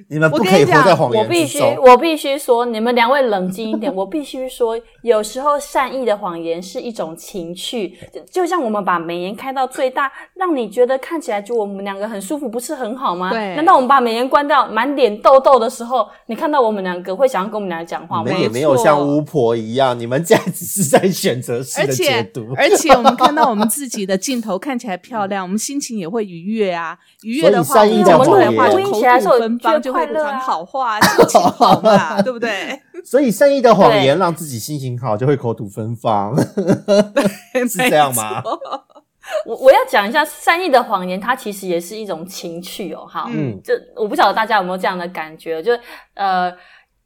[0.09, 3.95] 你们不可以活在谎言我必须，我必须说，你们两位冷静一点。
[3.95, 7.97] 我必须说，有时候善意的谎言是一种情趣，
[8.31, 13.31] 就像我们把美颜开到最大，让你觉得看起来就我们两个很舒服，不是很好吗？
[13.31, 13.55] 对。
[13.55, 14.25] 难道我们把美颜？
[14.29, 18.25] 关掉，满脸痘痘的时候，你看到我们两个会想要跟我们两个讲话吗？
[18.27, 22.53] 你们也没有像巫婆一样，你们这样只是在选择式的解读。
[22.57, 26.99] 而且我们看到我们自己的镜头看起来漂亮，我们心情也会愉悦啊。
[27.23, 32.81] 愉悦的话，我们录的话就口吐芬芳，就会讲好话，心情好嘛， 对不对？
[33.05, 36.37] 所以善意的谎言让自己心情好，就会口吐芬芳，
[37.69, 38.43] 是这样吗？
[39.47, 43.07] 我我要讲一下善意的谎言，它其实也是一种情趣哦。
[43.07, 45.73] 哈，嗯，就我不晓得大家有没有这样的感觉，就
[46.13, 46.53] 呃，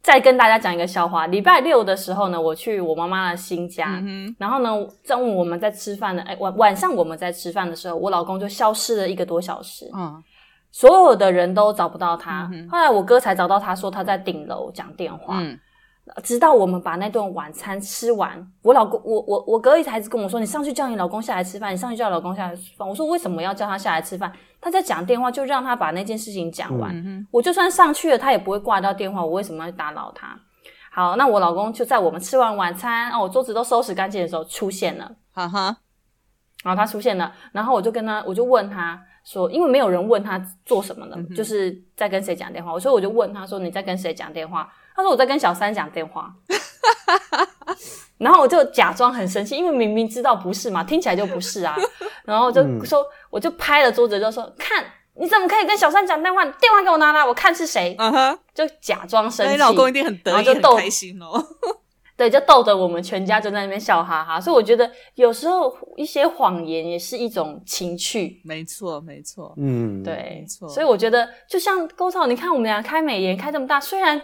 [0.03, 1.29] 再跟大家讲一个笑话。
[1.29, 4.03] 礼拜六的时候呢，我去我妈妈的新家，
[4.37, 4.71] 然后呢，
[5.05, 10.21] 中午我们在吃饭的，哎，晚晚上我们在吃饭的时候，我老公就消失了一个多小时，嗯，
[10.71, 12.51] 所有的人都找不到他。
[12.71, 15.41] 后来我哥才找到他说他在顶楼讲电话。
[16.25, 24.33] 直到我们把那顿晚餐吃完，我老公，我我我哥一直跟我说：“你上去叫你老公下来吃饭，你上去叫老公下来吃饭。”我说：“为什么要叫他下来吃饭？
[24.59, 27.27] 他在讲电话，就让他把那件事情讲完。
[27.31, 29.23] 我就算上去了，他也不会挂掉电话。
[29.23, 30.35] 我为什么要打扰他？”
[30.91, 35.77] 好，那我老公就在我们吃完晚餐，哦，我桌子都收拾干净的时候出现了，哈哈。
[36.65, 38.99] 然后他出现了，然后我就跟他，我就问他
[39.31, 44.67] 说：“因为没有人问他做什么的，就是在跟谁讲电话。”我说：“我就问他说：‘你在跟谁讲电话？’”
[44.97, 46.33] 他说我在跟小三讲电话，
[48.17, 51.77] 然后我就假装很生气，因为明明知道不是嘛，听起来就不是啊。
[52.25, 54.83] 然后就说，我就拍了桌子就说：“看
[55.15, 56.43] 你怎么可以跟小三讲电话？
[56.45, 59.53] 电话给我拿来，我看是谁。”嗯哼，就假装生气。
[59.53, 61.45] 你老公一定很得意，很开心哦。
[62.19, 64.41] 对，就逗得我们全家就在那边笑哈哈。
[64.41, 68.43] 所以我觉得有时候一些谎言也是一种情趣。
[68.45, 69.55] 没错，没错。
[69.57, 70.69] 嗯，对，没错。
[70.69, 74.21] 所以我觉得就像沟通，你看我们俩开美颜开这么大，虽然。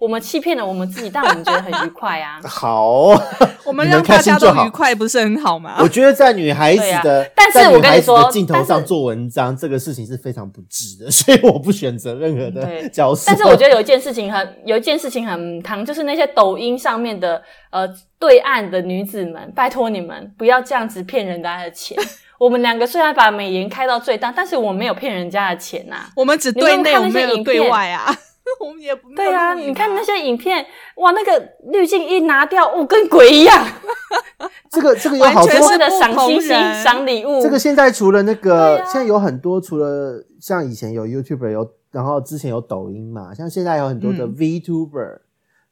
[0.00, 2.40] 我们欺骗了我们自己，但我们觉得很愉快啊！
[2.48, 3.08] 好，
[3.64, 5.76] 我们让大家都愉快，不是很好吗？
[5.78, 13.24] 我觉得在女孩子的，但是我跟你说，镜头上做文章这个事情是非常不智的， 所以我不选择任何的角色。
[13.26, 17.86] 但是我觉得有一件事情很，有一件事情很唐，就是那些抖音上面的呃
[18.18, 21.94] 对岸的女子们，拜托你们不要这样子骗人家的钱。
[22.38, 28.16] 我们两个虽然把美颜开到最大，但是我没有骗人家的钱呐，我们只对内，我们没有对外啊。
[28.60, 29.54] 我们也不对啊！
[29.54, 30.64] 你看那些影片，
[30.96, 33.66] 哇，那个滤镜一拿掉，哦，跟鬼一样。
[34.70, 36.50] 这个这个有好多的赏星星、
[36.82, 37.40] 赏礼物。
[37.42, 45.20] 这个现在除了那个，现在有很多，除了像以前有 YouTuber 有，然后之前有抖音嘛，像现在有很多的 VTuber，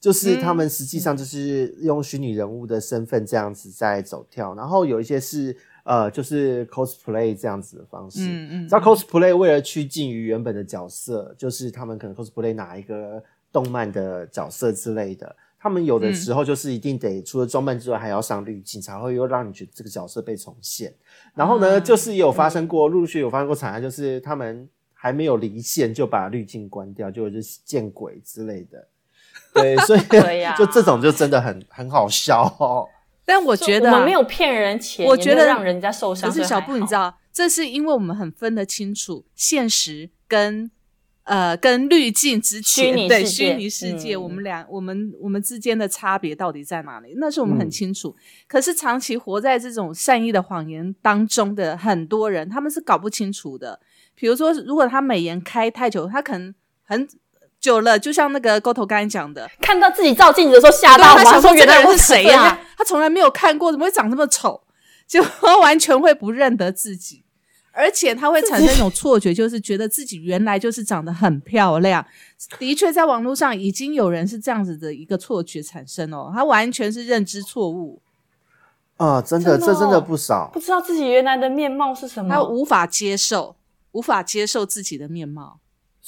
[0.00, 5.56] 就是他们实际上就是用虚拟人物的身份这样子在走跳，然后有一些是。
[5.88, 8.20] 呃，就是 cosplay 这样子的方式。
[8.20, 8.68] 嗯嗯。
[8.68, 15.34] 知道 cosplay 为了趋近于原本的角色，就是他们可能 cosplay 哪一个动漫的角色之类的。
[15.58, 20.92] 他们有的时候就是一定得除了装扮之外，还要上滤镜，才会又让你觉得这个角色被重现。
[21.34, 28.86] 然后呢，就是也有发生过，陆续有发生过惨案，就是他们还没有离线就把滤镜关掉，就是见鬼之类的。
[29.54, 30.00] 对，所以
[30.58, 32.86] 就这种就真的很很好笑哦。
[33.28, 36.30] 但我觉得我们没有骗人钱，我觉得让人家受伤。
[36.30, 40.70] 可是小布，你知道，这是因为我们很分得清楚现实跟
[41.24, 47.12] 呃跟滤镜之前对虚拟世界，我们俩我们我们之间的差别到底在哪里？
[47.18, 48.16] 那是我们很清楚。
[48.46, 53.78] 可是长期活在这种善意的谎言当中的很多人，他们是搞不清楚的。
[54.14, 57.06] 比如说，如果他美颜开太久，他可能很。
[57.60, 64.62] 久了，就像那个沟头刚才讲的，看到自己照镜子的时候吓到，他想说：“原来是谁呀？”他从来没有看过，怎么会长这么丑？
[65.06, 65.24] 就
[65.60, 67.24] 完全会不认得自己，
[67.72, 72.04] 而且他会产生一种错觉，就是觉得自己原来就是长得很漂亮。
[72.58, 78.02] 的确，在网络上已经有人是这样子的一个错觉产生哦，他完全是认知错误
[78.98, 79.22] 啊！
[79.22, 83.56] 真的，这真的不少，不知道自己原来的面貌是什么，他无法接受，
[83.92, 85.58] 无法接受自己的面貌。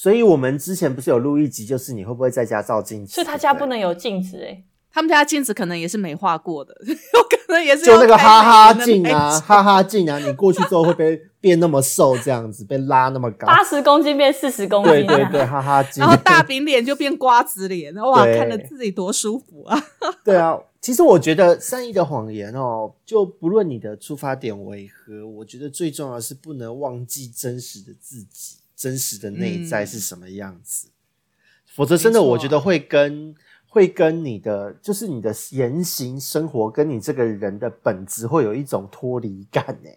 [0.03, 3.13] 所以我们之前不是有录一集，就是你会不会在家照镜子？
[3.13, 19.79] 所以他家不能有镜子哎，他们家镜子可能也是美化过的， 有可能也是就那个哈哈镜啊，哈哈镜啊，你过去之后会被 变那么瘦，这样子被拉那么高，八十公斤变四十公斤，对对对，哈哈镜，然后大饼脸就变瓜子脸，哇，看着自己多舒服啊！
[20.25, 28.57] 对啊，其实我觉得善意的谎言哦，就不论你的出发点为何，我觉得最重要的是不能忘记真实的自己。
[28.81, 30.89] 真实的内在是什么样子？
[31.67, 33.35] 否则，真的我觉得会跟
[33.69, 39.91] 会跟你的就是你的言行生活跟你这个人的本质会有一种脱离感呢。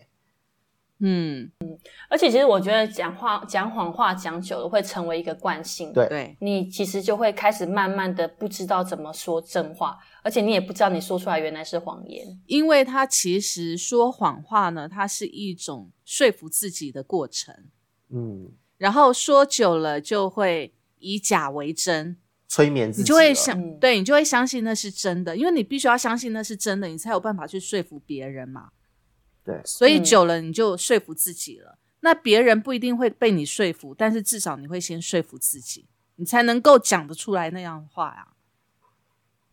[0.99, 1.79] 嗯嗯，
[2.09, 5.93] 而且其实我觉得讲话讲谎话讲久了会成为一个惯性。
[5.93, 12.38] 对，你其实就会开始慢慢的不知道怎么说真话，而且你也不知道你说出来原来是谎言。
[12.47, 17.55] 因为他其实说谎话呢，它是一种说服自己的过程。
[18.09, 18.51] 嗯。
[18.84, 22.17] 然后说久了就会以假为真，
[22.49, 28.71] 催眠自己，你就会想，对你就会相信那是真的，因为你必须要相信那是真的，你才有办法去说服别人嘛。
[29.41, 31.77] 对，所以久了你就说服自己了。
[32.01, 35.86] 那别人不一定会被你说服，但是至少你会先说服自己，
[36.17, 38.27] 你才能够讲得出来那样的话呀。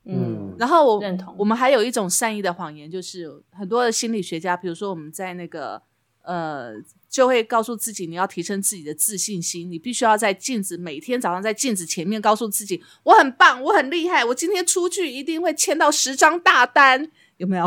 [0.06, 5.80] 嗯，然后我认同，我们还有一种善意的谎言，就是很多的心理学家，比如说我们在那个。
[6.22, 6.74] 呃，
[7.08, 17.64] 就会告诉自己你要提升自己的自信心，你必须要在镜子每天早上在镜子前面告诉自己我很棒，我很厉害，我今天出去一定会签到十张大单，有没有？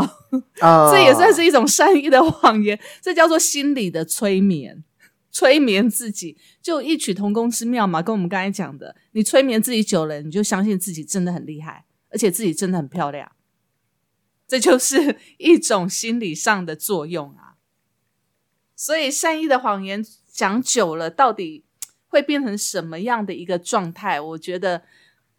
[0.59, 4.83] 啊， 这也算是一种善意的谎言，这叫做心理的催眠，
[5.31, 13.31] 催眠自己就异曲同工之妙嘛，跟我们刚才讲的，你催眠自己久了，你就相信自己真的很厉害，而且自己真的很漂亮。
[14.47, 17.52] 这就是一种心理上的作用啊，
[18.75, 21.63] 所以善意的谎言讲久了，到底
[22.07, 24.19] 会变成什么样的一个状态？
[24.19, 24.81] 我觉得，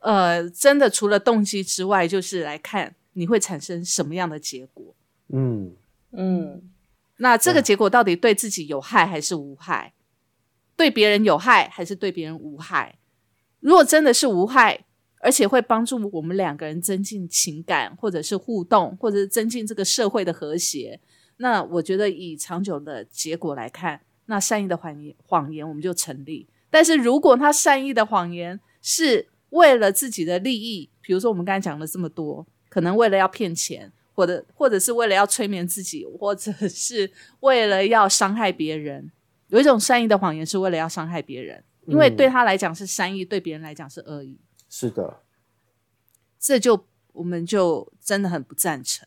[0.01, 4.95] 呃，真的除了动机之外，就是来看你会产生什么样的结果。
[5.29, 5.73] 嗯
[6.13, 6.71] 嗯，
[7.17, 9.93] 那这个结果到底对自己有害还是无害？
[10.77, 12.99] 对别人有害还是对别人无害？
[13.61, 14.85] 如果真的是无害。
[15.21, 21.01] 而且会帮助我们两个人增进情感，或者是互动，或者是增进这个社会的和谐。
[21.39, 26.49] 那我觉得以长久的结果来看，那善意的谎言谎言我们就成立。
[26.71, 37.11] 但是如果他善意的谎言是为了自己的利益，比如说我们刚才讲了这么多，可能为了要骗钱，或者或者是为了要催眠自己，或者是
[37.41, 39.11] 为了要伤害别人，
[39.49, 44.41] 有一种善意的谎言是为了要伤害别人，因为对他来讲是善意，对别人来讲是恶意。
[44.69, 45.21] 是的，
[46.41, 49.07] 这就我们就真的很不赞成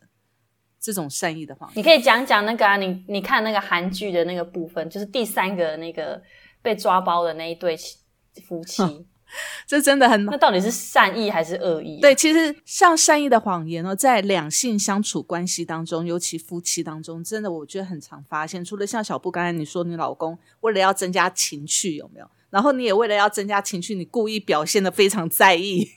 [0.87, 1.77] 这种善意的谎言。
[1.77, 6.21] 你可以讲讲那个啊，你你看那个韩剧的那个部分，就是第三个那个
[6.61, 7.77] 被抓包的那一对
[8.47, 8.81] 夫妻，
[9.67, 10.23] 这真的很……
[10.23, 11.99] 那到底是善意还是恶意？
[11.99, 18.63] 对，其实像善意的谎言呢，在两性相处关系当中，尤其夫妻当中，真的我觉得很常发现。
[18.63, 22.31] 除了像小布刚才你说，你老公为了要增加情趣，有没有？
[22.57, 25.87] 然后你也为了要增加情绪，你故意表现的非常在意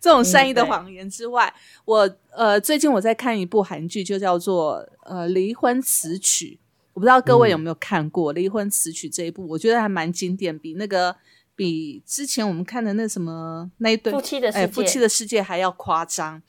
[0.00, 6.58] 这种善意的谎言之外，我呃最近我在看一部韩剧，就叫做呃离婚词曲，
[6.92, 11.14] 我不知道各位有没有看过离婚词曲这一部，我觉得还蛮经典，比那个
[11.54, 16.42] 比之前我们看的那什么那一对夫妻的哎夫妻的世界还要夸张。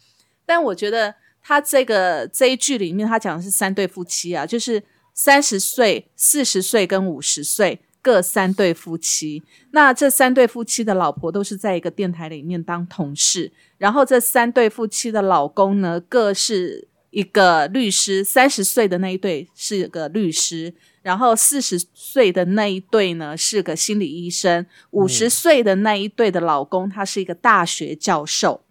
[0.47, 1.13] 但我觉得
[1.43, 4.83] 他这个这一剧里面，他讲的是三对夫妻啊，就是
[5.13, 7.81] 三十岁、四十岁跟五十岁。
[8.08, 18.24] 各三对夫妻，那这三对夫妻的老婆都是在一个电台里面当同事，然后这三对夫妻的老公呢，各是一个律师。
[18.24, 28.62] 三十岁的那一对是个律师，然后四十岁的那一对呢是个心理医生，五十岁的那一对的老公他是一个大学教授。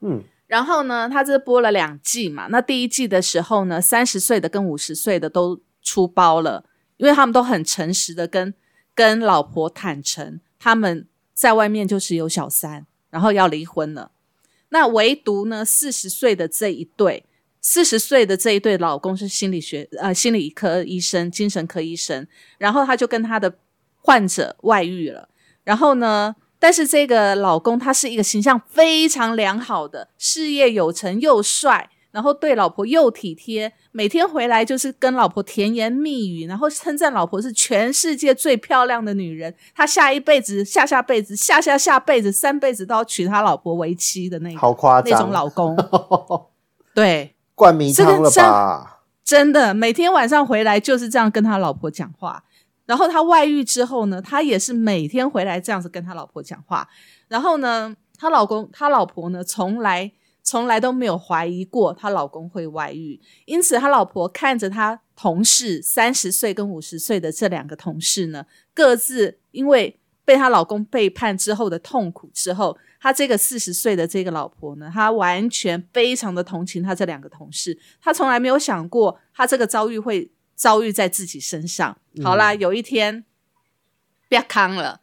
[0.00, 6.64] 嗯，然后呢，他这播了两季嘛，那第一季的时候呢，三十岁的跟五十岁的都出包了。
[7.04, 8.54] 因为他们都很诚实的跟
[8.94, 14.10] 跟老婆坦诚，他们在外面就是有小三，然后要离婚了。
[14.70, 17.26] 那唯独呢，四十岁的这一对，
[17.60, 22.26] 四十岁的这一对老公是心理学呃心理科医生、精神科医生，
[22.56, 23.58] 然后他就跟他的
[24.00, 25.28] 患者外遇了。
[25.62, 31.90] 然后呢，但是这个老公他是一个形象非常良好的，事业有成又帅。
[32.14, 45.76] 然后对老婆又体贴，每天回来就是跟老婆甜言蜜语，然后称赞老婆是全世界最漂亮的女人，他下一辈子、下下辈子、下下下辈子、三辈子都要娶他老婆为妻的那种，好夸张那种老公。
[46.94, 49.00] 对，冠名汤了吧？
[49.24, 52.44] 真的，每天晚上回来就是这样跟他老婆讲话。
[52.86, 56.88] 然后他外遇之后呢，他也是每天回来这样子跟他老婆讲话。
[57.26, 60.12] 然后呢，他老公、他老婆呢，从来。
[60.44, 81.96] 从来都没有怀疑过她老公会外遇，因此她老婆看着她同事三十岁跟五十岁的这两个同事呢，各自因为被她老公背叛之后的痛苦之后，她这个四十岁的这个老婆呢，她完全非常的同情她这两个同事，她从来没有想过她这个遭遇会遭遇在自己身上。
[82.22, 83.24] 好啦，有一天，
[84.28, 85.00] 不要康了。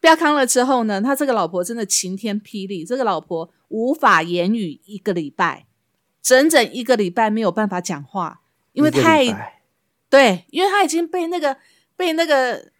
[0.00, 5.66] 不要康了之后呢，他这个老婆真的晴天霹雳，这个老婆无法言语一个礼拜，
[6.20, 8.42] 整整一个礼拜没有办法讲话，
[8.72, 9.24] 因为太
[10.08, 11.56] 对，因为他已经被那个
[11.96, 12.70] 被那个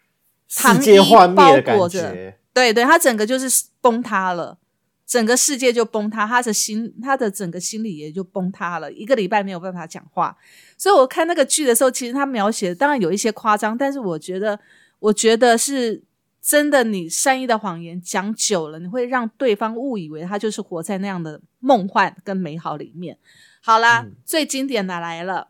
[0.48, 2.12] 世界幻包裹着，
[2.52, 4.58] 对对，他整个就是崩塌了，
[5.06, 10.36] 整个世界就崩塌，他的心他的整个心理也就崩塌了，一个礼拜没有办法讲话，
[10.76, 14.58] 所以我看那个剧的时候，其实他描写当然有一些夸张，但是我觉得
[14.98, 16.02] 我觉得是。
[16.42, 23.18] 真的，你善意的谎言讲久了，你会让对方误以为他就是活在那样的梦幻跟美好里面。
[23.60, 25.48] 好啦，最经典的来了，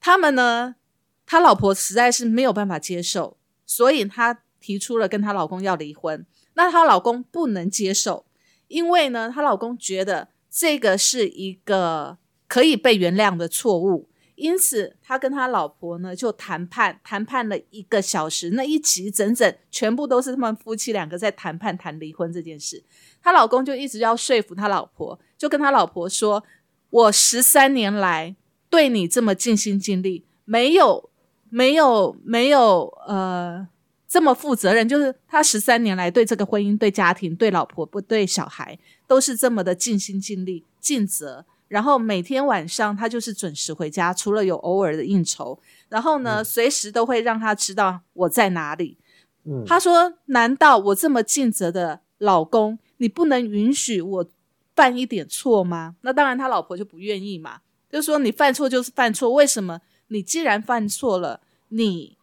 [0.00, 0.74] 他们呢，
[1.24, 6.26] 他老婆实在是没有办法接受，所以她提出了跟她老公要离婚。
[6.54, 8.26] 那她老公不能接受，
[8.66, 14.08] 因为呢，她老公觉得这个是一个可以被原谅的错误。
[14.42, 22.82] 因此他跟他老婆呢就谈判，谈判了一个小时，那一集整整全部都是他们夫妻两个在谈判谈离婚这件事。
[23.22, 26.42] 他老公就一直要说服他老婆，就跟他老婆说
[26.90, 28.34] ：“我十三年来
[28.68, 31.08] 对你这么尽心尽力，没有
[31.48, 33.68] 没有没有呃
[34.08, 38.76] 这么负责任，就是他十三年来对这个婚姻、对家庭、对老婆不对小孩
[39.06, 41.46] 都是这么的尽心尽力、尽责。
[41.72, 45.58] 然后每天晚上他就是准时回家，除了有偶尔的应酬，
[45.88, 48.98] 然后呢随时都会让他知道我在哪里。
[49.66, 54.26] 他说：难道我这么尽责的老公？”你不能允许我
[54.76, 55.96] 犯一点错吗？
[56.02, 57.60] 那当然，他老婆就不愿意嘛。
[57.90, 59.80] 就说，你犯错就是犯错，为什么？
[60.08, 62.18] 你既然犯错了，你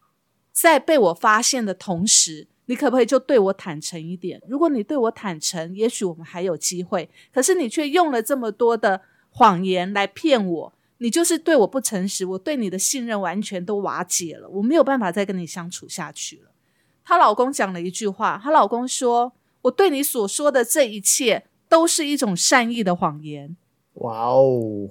[0.53, 4.39] 在被我发现的同时，你可不可以就对我坦诚一点？
[4.47, 7.09] 如果你对我坦诚，也许我们还有机会。
[7.33, 16.51] 可是你却用了这么多的谎言来骗我，你就是对我不诚实，我对你的信任完全都瓦解了，我没有办法再跟你相处下去了。
[17.03, 19.33] 她老公讲了一句话，她老公说。
[19.63, 23.57] 我对你所说的这一切都是一种善意的谎言。
[23.95, 24.89] 哇哦！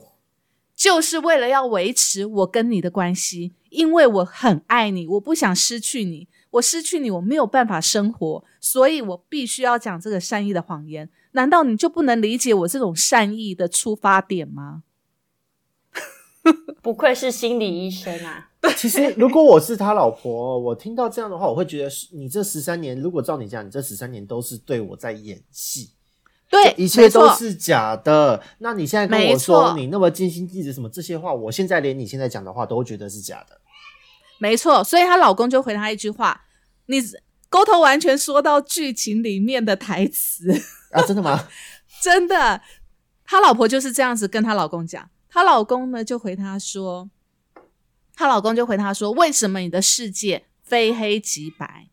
[0.76, 6.28] 就是为了要维持我跟你的关系，因为我很爱你，我不想失去你。
[6.50, 11.08] 我失去你，我没有办法生活，所以我必须要讲这个善意的谎言。
[11.32, 14.82] 难道你就不能理解我这种善意的出发点吗？
[16.80, 18.48] 不愧是心理医生啊！
[18.76, 25.90] 其实，如果我是他老婆，我听到这样的话，我会觉得，你这十三年，如果照你讲，你这十三年都是对我在演戏，
[26.48, 28.42] 对，一切都是假的。
[28.58, 33.60] 那你现在跟我说你那么尽心尽职什么这些话，我现在连你现在讲的话都觉得是假的。
[34.38, 36.44] 没错，所以她老公就回她一句话
[36.86, 37.00] ：“你
[37.48, 40.50] 沟头完全说到剧情里面的台词
[40.92, 41.02] 啊？
[41.02, 41.48] 真的吗？
[42.02, 42.60] 真的，
[43.24, 47.10] 她老婆就是这样子跟她老公讲。”她老公呢就回她说
[48.14, 51.88] ：“她老公就回她说，为什么你的世界非黑即白？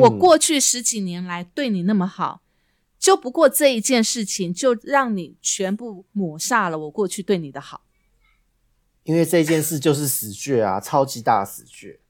[0.00, 2.42] 我过去十几年来对你那么好，
[2.98, 7.82] 就不过这一件事情，就让你全部抹煞了我过去对你的好。
[9.04, 12.00] 因为这件事就是死穴啊，超级大死穴。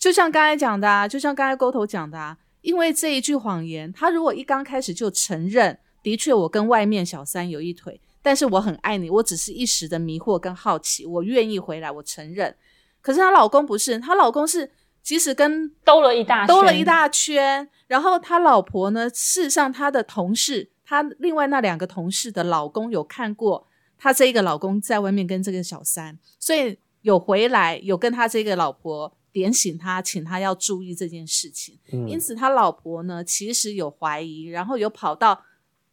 [0.00, 12.54] 就像刚才讲的，啊，就像刚才沟头讲的，啊，因为这一句谎言，他如果一刚开始就承认，的确我跟外面小三有一腿。”但是我很爱你，我只是一时的迷惑跟好奇，我愿意回来，我承认。
[13.00, 14.70] 可是她老公不是，她老公是
[15.02, 23.66] 即使跟兜了一大兜了一大圈，然后他老婆呢，事实上他的同事，他另外那两个同事的老公有看过
[23.98, 31.78] 他这一个老公在外面跟这个小三，所以有回来有跟他这个老婆点醒他，请他要注意这件事情。
[32.08, 35.44] 因此他老婆呢，其实有怀疑，然后有跑到。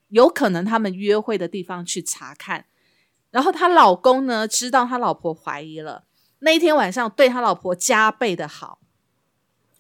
[0.10, 2.68] 有可能他们约会的地方去查看，
[3.30, 6.06] 然后她老公呢知道他老婆怀疑了，
[6.40, 8.80] 那一天晚上对他老婆加倍的好。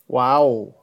[0.07, 0.73] 哇哦，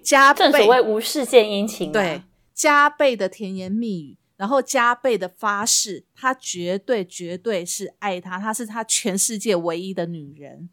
[0.00, 2.22] 加倍，正所谓无事献殷勤，对，
[2.54, 10.68] 加倍的甜言蜜语，然后加倍的发誓，他绝对绝对是爱她，她是他全世界唯一的女人。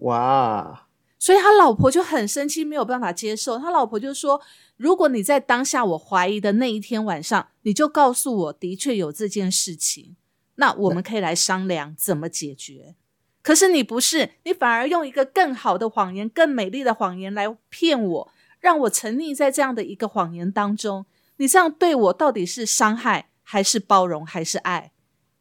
[0.00, 0.86] 哇，
[1.18, 4.40] 所以他老婆就很生气，没有办法接受，他老婆就说。
[4.76, 10.14] 如果你在当下我怀疑的那一天晚上，你就告诉我的确有这件事情，
[10.54, 12.94] 那我们可以来商量怎么解决。
[13.42, 21.06] 可是你不是，你反而用一个更好的谎言、更美丽的谎言来骗我，让我沉溺在这样的一个谎言当中。
[21.38, 24.92] 你这样对我到底是伤害，还是包容，还是爱？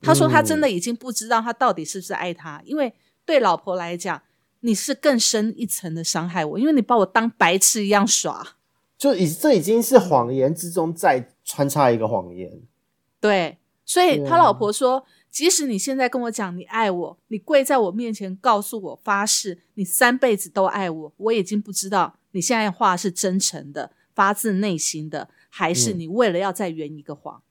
[0.02, 4.20] 他说他真的已经不知道他到底是不是爱他，因为对老婆来讲，
[4.62, 8.56] 你是更深一层的伤害我，因为你把我当白痴一样耍。
[8.98, 12.52] 就已这已经是谎言之中再穿插一个谎言，
[13.20, 27.44] 对，所以他老婆说，即使你现在跟我讲你爱我，你跪在我面前告诉我发誓，你三辈子都爱我，我已经不知道你现在话是真诚的，发自内心的，还是你为了要再圆一个谎。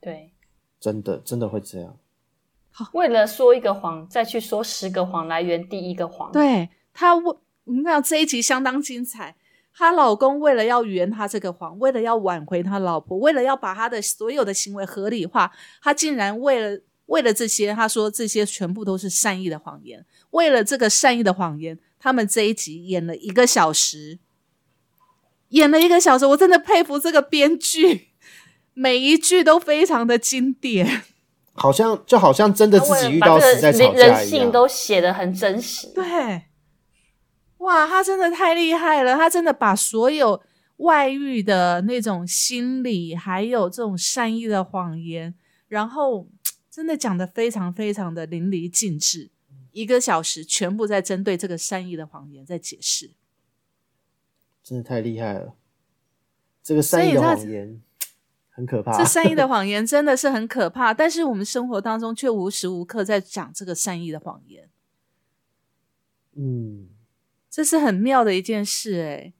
[0.00, 0.32] 对，
[0.80, 1.98] 真的真的会这样，好，
[2.92, 6.32] 为了说一个谎，再去说十个谎来圆第一个谎。
[6.32, 9.36] 对他，我我们讲这一集相当精彩。
[9.76, 15.50] 她老公为了要圆他这个谎，为了要挽回他老婆，为了要把他的所有的行为合理化，
[15.82, 20.06] 他竟然为了为了这些，他说这些全部都是善意的谎言。
[20.30, 24.20] 为了这个善意的谎言，他们这一集演了一个小时，
[25.48, 28.10] 演了一个小时，我真的佩服这个编剧，
[28.74, 31.02] 每一句都非常的经典，
[31.54, 36.42] 好像就好像真的自己遇到死在吵架一样，人性都写的很真实，对。
[37.58, 39.14] 哇，他真的太厉害了！
[39.14, 40.42] 他真的把所有
[40.78, 45.34] 外遇的那种心理，还有这种善意的谎言，
[45.68, 46.28] 然后
[46.70, 49.30] 真的讲的非常非常的淋漓尽致，
[49.72, 53.12] 一个小时全部在针对这个善意的谎言在解释，
[54.62, 55.54] 真的太厉害了。
[56.62, 57.80] 这个善意的谎言
[58.56, 64.70] 很可怕，这善意的谎言真的是很可怕，但是我们生活当中却无时无刻在讲这个善意的谎言。
[66.36, 66.88] 嗯，
[67.50, 69.32] 这是很妙的一件事，哎。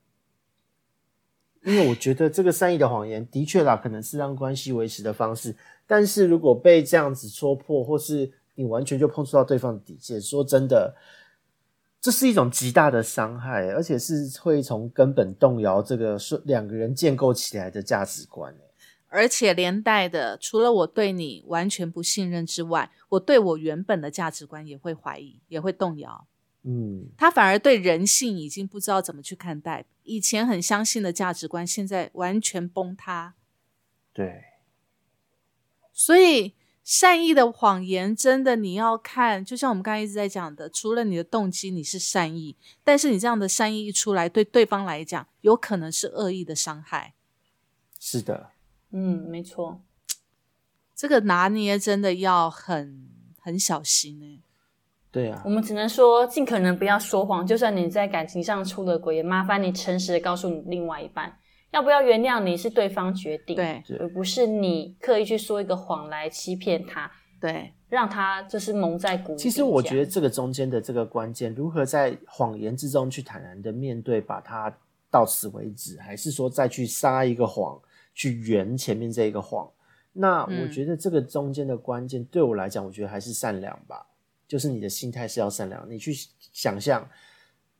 [1.62, 5.56] 因为我觉得这个善意的谎言的确啦，可能是让关系维持的方式。
[5.86, 10.94] 但是如果被这样子戳破，或是你完全就碰触到对方的底线，说真的，
[12.02, 18.54] 这是一种极大的伤害，而且是会从根本动摇这个是两个人建构起来的价值观。
[19.14, 26.26] 而且连带的，除了我对你完全不信任之外，我对我原本的价值观也会怀疑，也会动摇。
[26.64, 33.34] 嗯，他反而对人性已经不知道怎么去看待，以前很相信的价值观，现在完全崩塌。
[34.12, 34.42] 对，
[35.92, 47.14] 所以善意的谎言真的你要看，就像我们刚才一直在讲的，除了你的动机你是善意，但是你这样的善意一出来，对对方来讲有可能是恶意的伤害。
[48.00, 48.50] 是的，
[48.96, 49.80] 嗯，没错，
[50.94, 53.08] 这个拿捏真的要很
[53.40, 54.40] 很小心呢。
[55.10, 57.44] 对啊，我们只能说尽可能不要说谎。
[57.44, 61.36] 就算你在感情上出了轨，也麻烦你诚实的告诉你另外一半，
[61.72, 69.38] 要不要原谅你是对方决定，对，而不是你刻意去说一个谎来欺骗他，对，让他就是蒙在鼓里。
[69.38, 74.72] 其实我觉得这个中间的这个关键，如何在谎言之中去坦然的面对，把它
[75.10, 77.80] 到此为止，还是说再去撒一个谎
[78.14, 79.70] 去圆前面这一个谎？
[80.12, 84.06] 那我觉得这个中间的关键，对我来讲，我觉得还是善良吧。
[84.46, 86.12] 就是你的心态是要善良，你去
[86.52, 87.08] 想象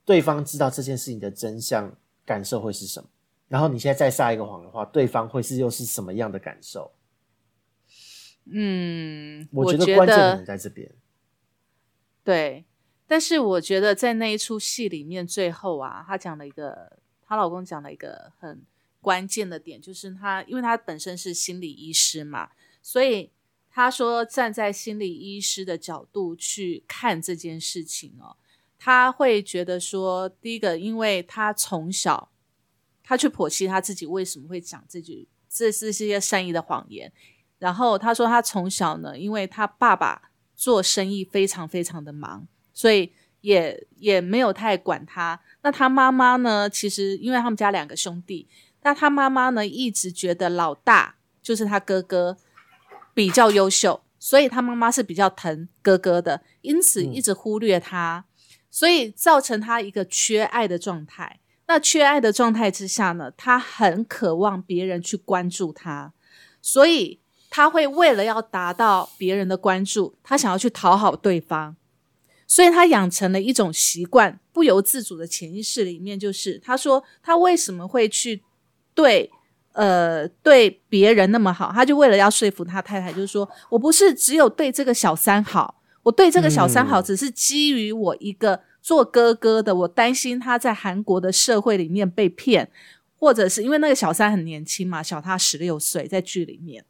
[0.05, 3.09] 对方知道这件事情的真相，感受会是什么？
[3.47, 6.91] 然后你现在再撒一个谎的话，对方会是又是什么样的感受？
[8.47, 10.91] 嗯，我觉得关键点在这边。
[12.25, 12.65] 对，
[13.07, 18.63] 但是我觉得在那一出戏里面，最后啊，她讲了一个，她老公讲了一个很
[19.05, 22.49] 关键的点，就是他，因为他本身是心理医师嘛，
[22.81, 23.31] 所以。
[23.77, 28.37] 他说：“站在心理医师的角度去看这件事情哦，
[28.79, 32.31] 他会觉得说，第一个，因为他从小
[33.03, 37.13] 他去剖析他自己为什么会讲这句，这是是一些善意的谎言。
[37.59, 45.41] 然后他说，他从小呢，因为他爸爸做生意非常非常的忙，所以也也没有太管他。
[45.63, 48.49] 那他妈妈呢，其实因为他们家两个兄弟，
[48.85, 52.37] 那他妈妈呢一直觉得老大就是他哥哥。”
[53.17, 58.25] 比较优秀，所以他妈妈是比较疼哥哥的，因此一直忽略他，
[58.73, 61.39] 所以造成他一个缺爱的状态。
[61.69, 66.13] 那缺爱的状态之下呢，他很渴望别人去关注他，
[66.61, 71.77] 所以他会为了要达到别人的关注，他想要去讨好对方，
[72.49, 78.43] 所以他养成了一种习惯，不由自主的潜意识里面就是他说他为什么会去
[78.95, 79.31] 对。
[79.77, 92.71] 呃，对别人那么好，他就为了要说服他太太，就是说我不是只有对这个小三好，我对这个小三好，只是基于我一个做哥哥的，我担心他在韩国的社会里面被骗，
[93.17, 96.85] 或者是因为那个小三很年轻嘛，小他十六岁，在剧里面。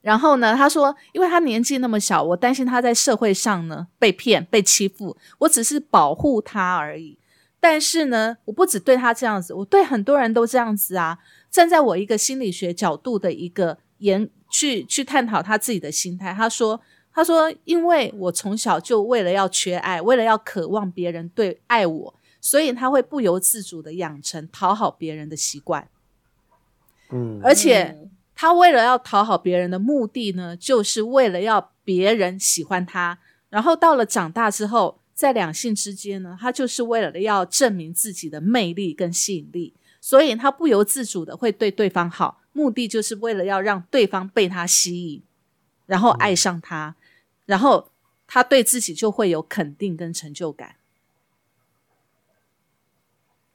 [0.00, 7.17] 然后呢，他说，因为他年纪那么小，我担心他在社会上呢被骗、被欺负，我只是保护他而已。
[7.60, 11.18] 但是呢，我不只对他这样子，我对很多人都这样子啊。
[11.50, 16.80] 站在我一个心理学角度的一个研去去探讨他自己的心态，他说
[17.12, 25.88] ：“他说，因为我从小就为了要缺爱，为了要渴望别人对爱我，所以他会不由自主的养成讨好别人的习惯。
[27.10, 27.98] 嗯，而且
[28.34, 33.18] 他为了要讨好别人的目的呢，就是为了要别人喜欢他。
[33.48, 45.22] 然后到了长大之后，在两性之间呢，他就是为了要证明自己的魅力跟吸引力。”所以他不由自主的会对对方好，目的就是为了要让对方被他吸引，
[45.86, 46.94] 然后爱上他，
[47.46, 47.90] 然后
[48.28, 50.76] 他对自己就会有肯定跟成就感。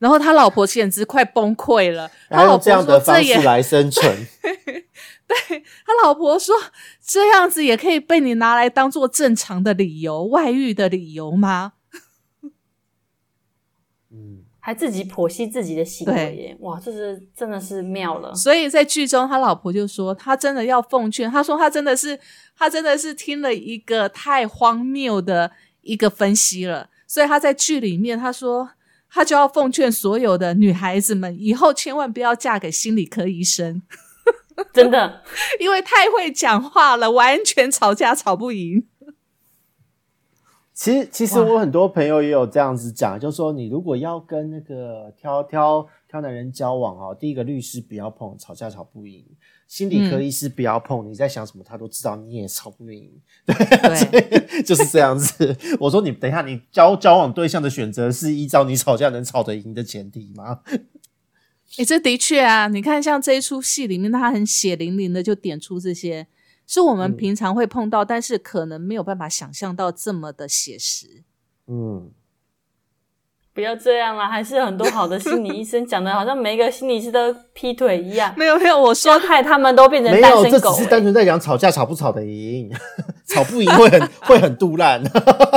[0.03, 4.13] 然后他老婆简直快崩溃了，他老婆说：“这也来生存。
[5.25, 6.53] ”对他老婆说
[7.01, 11.71] ：“这样子也可以被你拿来当做正常的理由，外遇的理由吗？”
[14.11, 14.43] 嗯。
[14.59, 18.33] 还自己剖析自己的行为耶，哇，这是真的是妙了。
[18.33, 22.19] 所以在剧中，他老婆就说，他真的要奉劝，他说他真的是，
[22.57, 25.51] 他真的是听了一个太荒谬的
[25.81, 26.89] 一个分析了。
[27.05, 28.69] 所以他在剧里面，他说
[29.15, 33.83] 他就要奉劝所有的女孩子们，以后千万不要嫁给心理科医生。
[34.73, 35.21] 真的，
[35.61, 38.87] 因为太会讲话了，完全吵架吵不赢。
[40.73, 49.23] 其实，其实我很多朋友也有这样子讲，就说你如果要跟那个挑挑挑男人交往哦，第一个律师不要碰，吵架吵不赢；
[49.73, 53.11] 心理科医师不要碰，你在想什么他都知道，你也吵不赢。
[53.43, 55.57] 对， 就是这样子。
[55.79, 60.59] 我说你等一下，你交交往对象的选择是依照你吵架能吵得赢的前提吗？
[61.79, 66.27] 哎，这的确啊，你看像这一出戏里面，他很血淋淋的就点出这些。
[66.67, 71.23] 是我们平常会碰到，但是可能没有办法想象到这么的写实。
[71.65, 72.11] 嗯，
[73.53, 78.33] 不要这样啦，还是很多好的心理医生讲的，好像每一个心理师都劈腿一样。
[78.37, 82.71] 没有没有，我说害他们都变成没有，这只是单纯在讲吵架吵不吵得赢，
[83.27, 85.01] 吵不赢会很会很杜烂。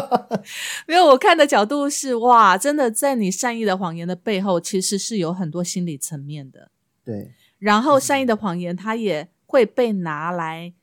[0.86, 6.70] 没有，我看的角度是哇，真的在你善意的谎言的背后，其实是有很多心理层面的。
[7.04, 10.74] 对，然后善意的谎言，它也会被拿来。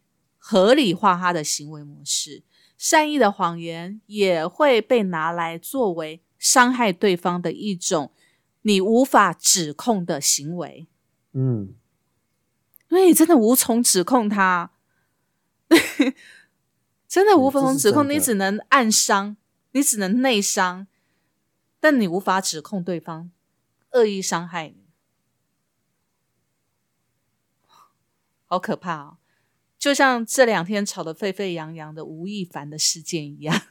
[0.45, 2.43] 合理化他的行为模式，
[2.77, 8.11] 善意的谎言也会被拿来作为伤害对方的一种
[8.63, 10.89] 你无法指控的行为。
[11.31, 11.73] 嗯，
[12.89, 14.73] 因为你真的无从指控他，
[17.07, 19.37] 真的无从指控，你只能暗伤，
[19.71, 20.85] 你只能内伤，
[21.79, 23.31] 但你无法指控对方
[23.91, 24.83] 恶意伤害你，
[28.45, 29.17] 好可怕哦！
[29.79, 33.61] 就像这两天吵得沸沸扬扬的吴亦凡的事件一样，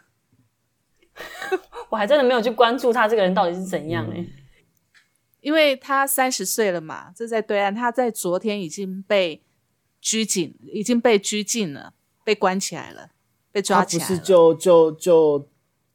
[1.93, 4.27] 我还真的没有去关注他这个人到底是怎样哎，
[5.43, 9.43] 因为他三十岁了嘛，这在对岸，他在昨天已经被
[10.01, 11.93] 拘禁，已经被拘禁了，
[12.25, 13.11] 被关起来了，
[13.53, 14.07] 被抓起来。
[14.07, 15.49] 不是就就就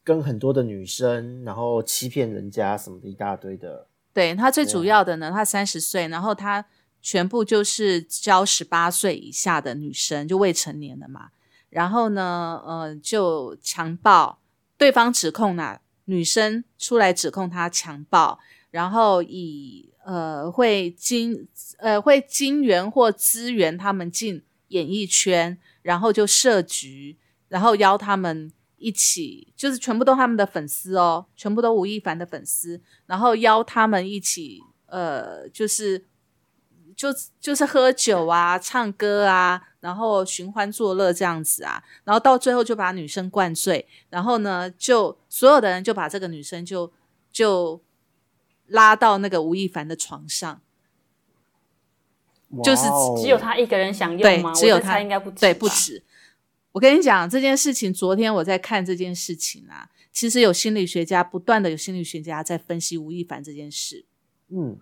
[0.04, 3.88] 跟很多的女生，然后欺骗人家什么的一大堆的。
[4.14, 6.64] 对他最主要的呢，他三十岁，然后他。
[7.00, 11.28] 全部就是教十八岁以下的女生，就未成年的嘛。
[11.70, 14.40] 然后呢，呃，就强暴
[14.76, 15.78] 对方，指控呢
[16.08, 18.38] 女生出来指控他强暴，
[18.70, 21.46] 然后以呃会金
[21.78, 27.16] 呃会金援或资源他们进演艺圈，然后就设局，
[27.48, 36.06] 然后邀他们一起，就是全部都他们的粉丝哦，全部都吴亦凡的粉丝，然后邀他们一起，呃，就是。
[36.96, 46.92] 就就是喝酒啊，唱歌啊，然后寻欢作乐这样子啊，然后到最后就把女生灌醉，然后呢，就所有的人就把这个女生就
[47.30, 47.80] 就
[48.66, 50.60] 拉到那个吴亦凡的床上，
[52.64, 52.82] 就是
[53.20, 54.52] 只有他一个人享用吗？
[54.52, 56.02] 只有他应该不对不止。
[56.72, 64.04] 我跟你讲这件事情，昨天我在看这件事情啊，其实有心理学家不断的有心理学家在分析吴亦凡这件事。
[64.48, 64.80] 嗯，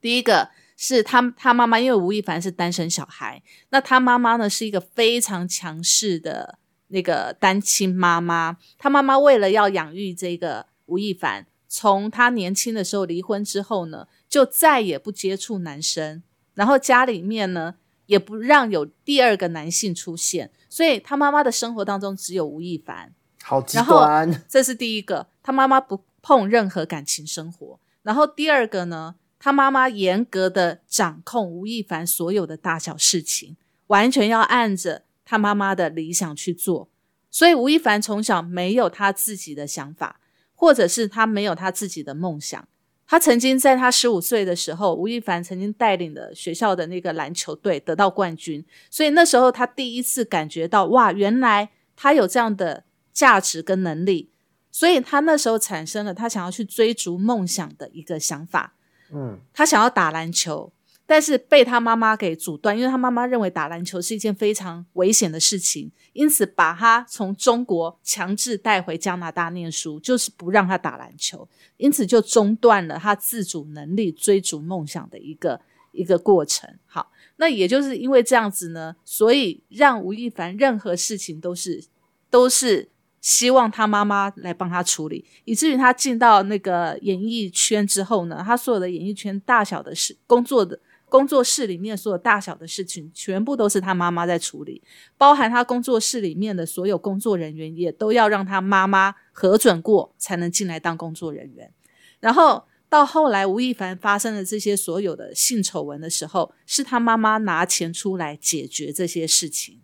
[0.00, 0.48] 第一个。
[0.80, 6.56] 是他他妈妈，因为吴亦凡是单身小孩，那他妈妈呢是一个非常强势的
[6.86, 8.56] 那个单亲妈妈。
[8.78, 16.22] 他妈妈为了要养育这个吴亦凡，从他年轻的时候离婚之后呢，就再也不接触男生，
[16.54, 17.74] 然后家里面呢
[18.06, 23.12] 也不让有第二个男性出现，所以他妈妈的生活当中只有吴亦凡。
[23.42, 27.80] 好极端，这是第一个，他妈妈不碰任何感情生活。
[28.04, 29.16] 然后第二个呢？
[29.38, 36.88] 他妈妈严格的掌控吴亦凡所有的大小事情，完全要按着他妈妈的理想去做。
[37.30, 40.20] 所以吴亦凡从小没有他自己的想法，
[40.54, 42.66] 或者是他没有他自己的梦想。
[43.06, 54.30] 他曾经在他十五岁的时候，吴亦凡曾经带领的学校的那个篮球队得到冠军，所以那时候他第一次感觉到哇，原来他有这样的价值跟能力。
[54.70, 58.74] 所以他那时候产生了他想要去追逐梦想的一个想法。
[59.12, 60.72] 嗯，他想要打篮球，
[61.06, 75.60] 但是被他妈妈给阻断，因为他妈妈认为打篮球是一件非常危险的事情，因此把他从中国强制带回加拿大念书，就是不让他打篮球，因此就中断了他自主能力追逐梦想的一个
[75.92, 76.68] 一个过程。
[76.86, 81.84] 好，那也就是因为这样子呢，所以让吴亦凡任何事情都是
[82.30, 82.90] 都是。
[83.20, 94.82] 希望他妈妈来帮他处理，以至于他进到那个演艺圈之后呢，他所有的演艺圈大小的事、工作的工作室里面所有大小的事情，全部都是他妈妈在处理，
[95.16, 101.72] 包含他工作室里面的所有工作人员，也都要让他妈妈核准过才能进来当工作人员。
[102.20, 109.80] 然后到后来，吴亦凡发生了这些所有的性丑闻的时候，是他妈妈拿钱出来解决这些事情。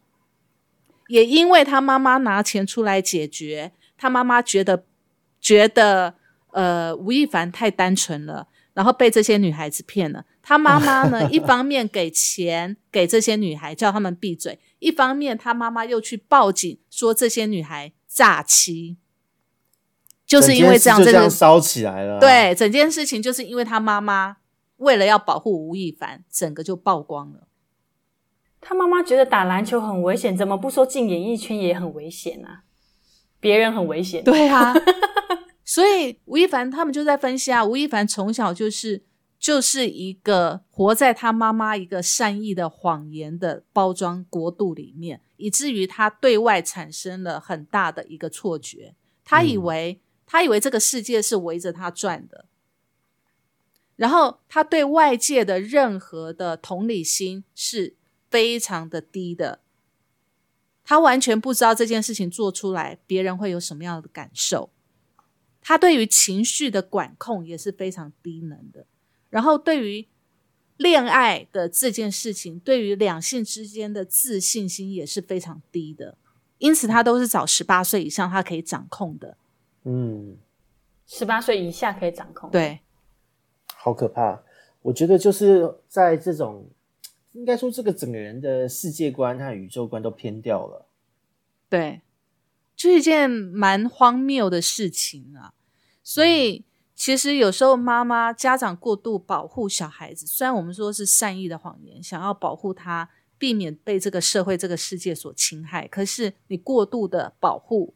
[1.09, 4.85] 也因为他妈妈拿钱出来解决，他妈妈觉得
[5.41, 6.15] 觉得
[6.53, 10.25] 呃吴亦凡太单纯了，然后被这些女孩子骗了。
[10.43, 18.97] 他妈妈呢， 一方面给钱给这些女孩，叫他们闭嘴；一方面他妈妈又去报警，说这些女孩诈欺。
[20.27, 22.19] 就是因为这样，这样烧起来了。
[22.19, 24.39] 对，整件事情就是因为他妈妈
[24.79, 27.47] 为了要保护吴亦凡，整个就曝光了。
[28.65, 32.65] 他妈妈觉得打篮球很危险，怎么不说进演艺圈也很危险啊？
[33.39, 34.73] 别人很危险，对啊。
[35.65, 39.03] 所以吴亦凡他们就在分析啊，吴亦凡从小就是
[39.39, 48.95] 就是一个活在他妈妈一个善意的谎言的包装国度里面，以至于他对外产生了很大的一个错觉，
[49.25, 50.01] 他以为。
[50.27, 52.47] 他以为这个世界是围着他转的，
[53.95, 57.95] 然后他对外界的任何的同理心是
[58.35, 59.61] 非常的低的，
[60.83, 64.71] 他完全不知道这件事情做出来别人会有什么样的感受，
[65.63, 68.87] 他对于情绪的管控也是非常低能的，
[69.31, 70.09] 然后对于
[70.79, 76.19] 恋爱的这件事情，对于两性之间的自信心也是非常低的，
[76.59, 79.37] 因此他都是找十八岁以上他可以掌控的。
[79.85, 80.37] 嗯，
[81.07, 82.51] 十八岁以下可以掌控。
[82.51, 82.81] 对，
[83.77, 84.43] 好可怕！
[84.83, 86.69] 我觉得就是在这种，
[87.35, 90.89] 应该说这个整个人的世界观和宇宙观都偏掉了。
[91.69, 92.01] 对，
[92.75, 95.53] 就是一件蛮荒谬的事情啊。
[96.03, 96.65] 所以
[96.95, 107.95] 其实有时候妈妈、家长过度保护小孩子，虽然我们说是善意的谎言，想要保护他，避免被这个社会、这个世界所侵害，可是你过度的保护。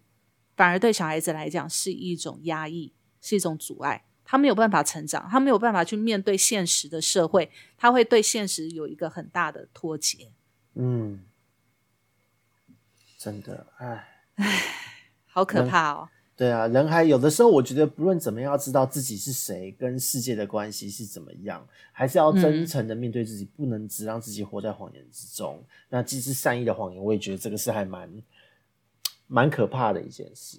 [0.56, 4.04] 反而对小孩子来讲是一种压抑，是一种阻碍。
[4.30, 10.30] 他没有办法成长，他没有办法去面对现实的社会，他会对现实有一个很大的脱节。
[10.74, 11.24] 嗯，
[13.16, 14.62] 真的，唉唉，
[15.26, 16.10] 好可怕哦。
[16.36, 25.64] 对啊，人还有的时候，我觉得不论怎么样，要知道自己是谁，跟世界的关系是怎么样，还是要真诚的面对自己，不能只让自己活在谎言之中。
[25.88, 28.22] 那既是善意的谎言，我也觉得这个是还蛮。
[29.30, 30.58] 蛮可怕的一件事，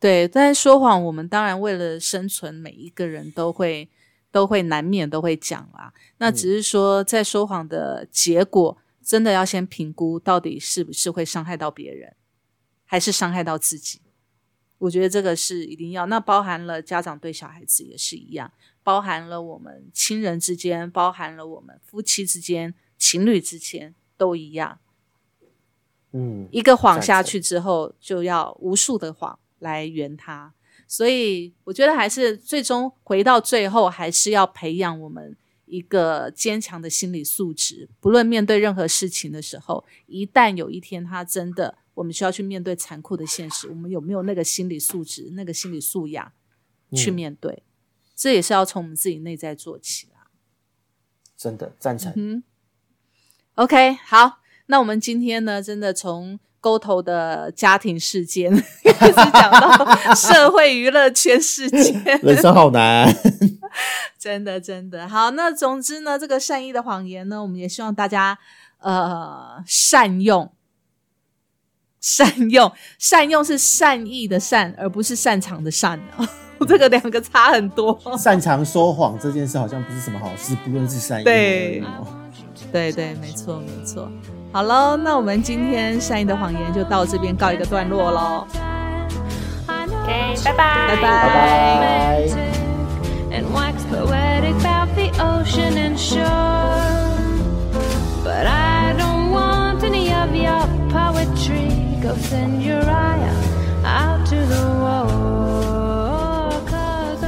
[0.00, 0.26] 对。
[0.26, 3.88] 但是说谎，我们当然为了生存，每一个人都会
[4.32, 5.92] 都会难免都会讲啦。
[6.18, 12.16] 那只是说，在说谎的结果，真的要先评估到底是不是会伤害到别人，
[12.84, 14.00] 还是伤害到自己。
[14.78, 16.06] 我觉得这个是一定要。
[16.06, 18.50] 那包含了家长对小孩子也是一样，
[18.82, 24.78] 包含了我们亲人之间，包含了我们夫妻之间、情侣之间都一样。
[26.12, 30.52] 嗯，一个谎下去之后，就要无数的谎来圆它。
[30.86, 35.36] 所以我觉得还是最终回到最后，还是要培养我们
[35.66, 37.88] 一个坚强的心理素质。
[38.00, 46.32] 不论面对任何事情的时候，一旦有一天他真的我们需要去面对残酷的现实，我们有没有那个心理素质、那个心理素养
[46.92, 47.62] 去面对？
[48.16, 50.26] 这也是要从我们自己内在做起啦。
[51.36, 52.12] 真的赞成。
[52.16, 52.42] 嗯
[53.54, 54.40] ，OK，好。
[54.66, 58.52] 那我们今天呢，真的从沟头的家庭事件
[58.98, 63.10] 开始讲到社会娱乐圈事件， 人生好难，
[64.18, 65.08] 真的真的。
[65.08, 65.30] 好。
[65.30, 68.38] 那总之呢，这个善意的谎言呢，我们也希望大家
[68.80, 70.52] 呃善用，
[72.00, 75.98] 善用，善用是善意的善，而不是擅长的善。
[76.68, 77.98] 这个两个差很多。
[78.18, 81.82] 擅长说谎这件事好像不是什么好事，不论是善意对，
[82.70, 84.12] 对对，没错没错。
[84.52, 88.44] 好喽，那我们今天善意的谎言就到这边告一个段落喽。
[89.68, 91.02] OK，拜拜，拜拜。
[91.02, 92.50] 拜拜。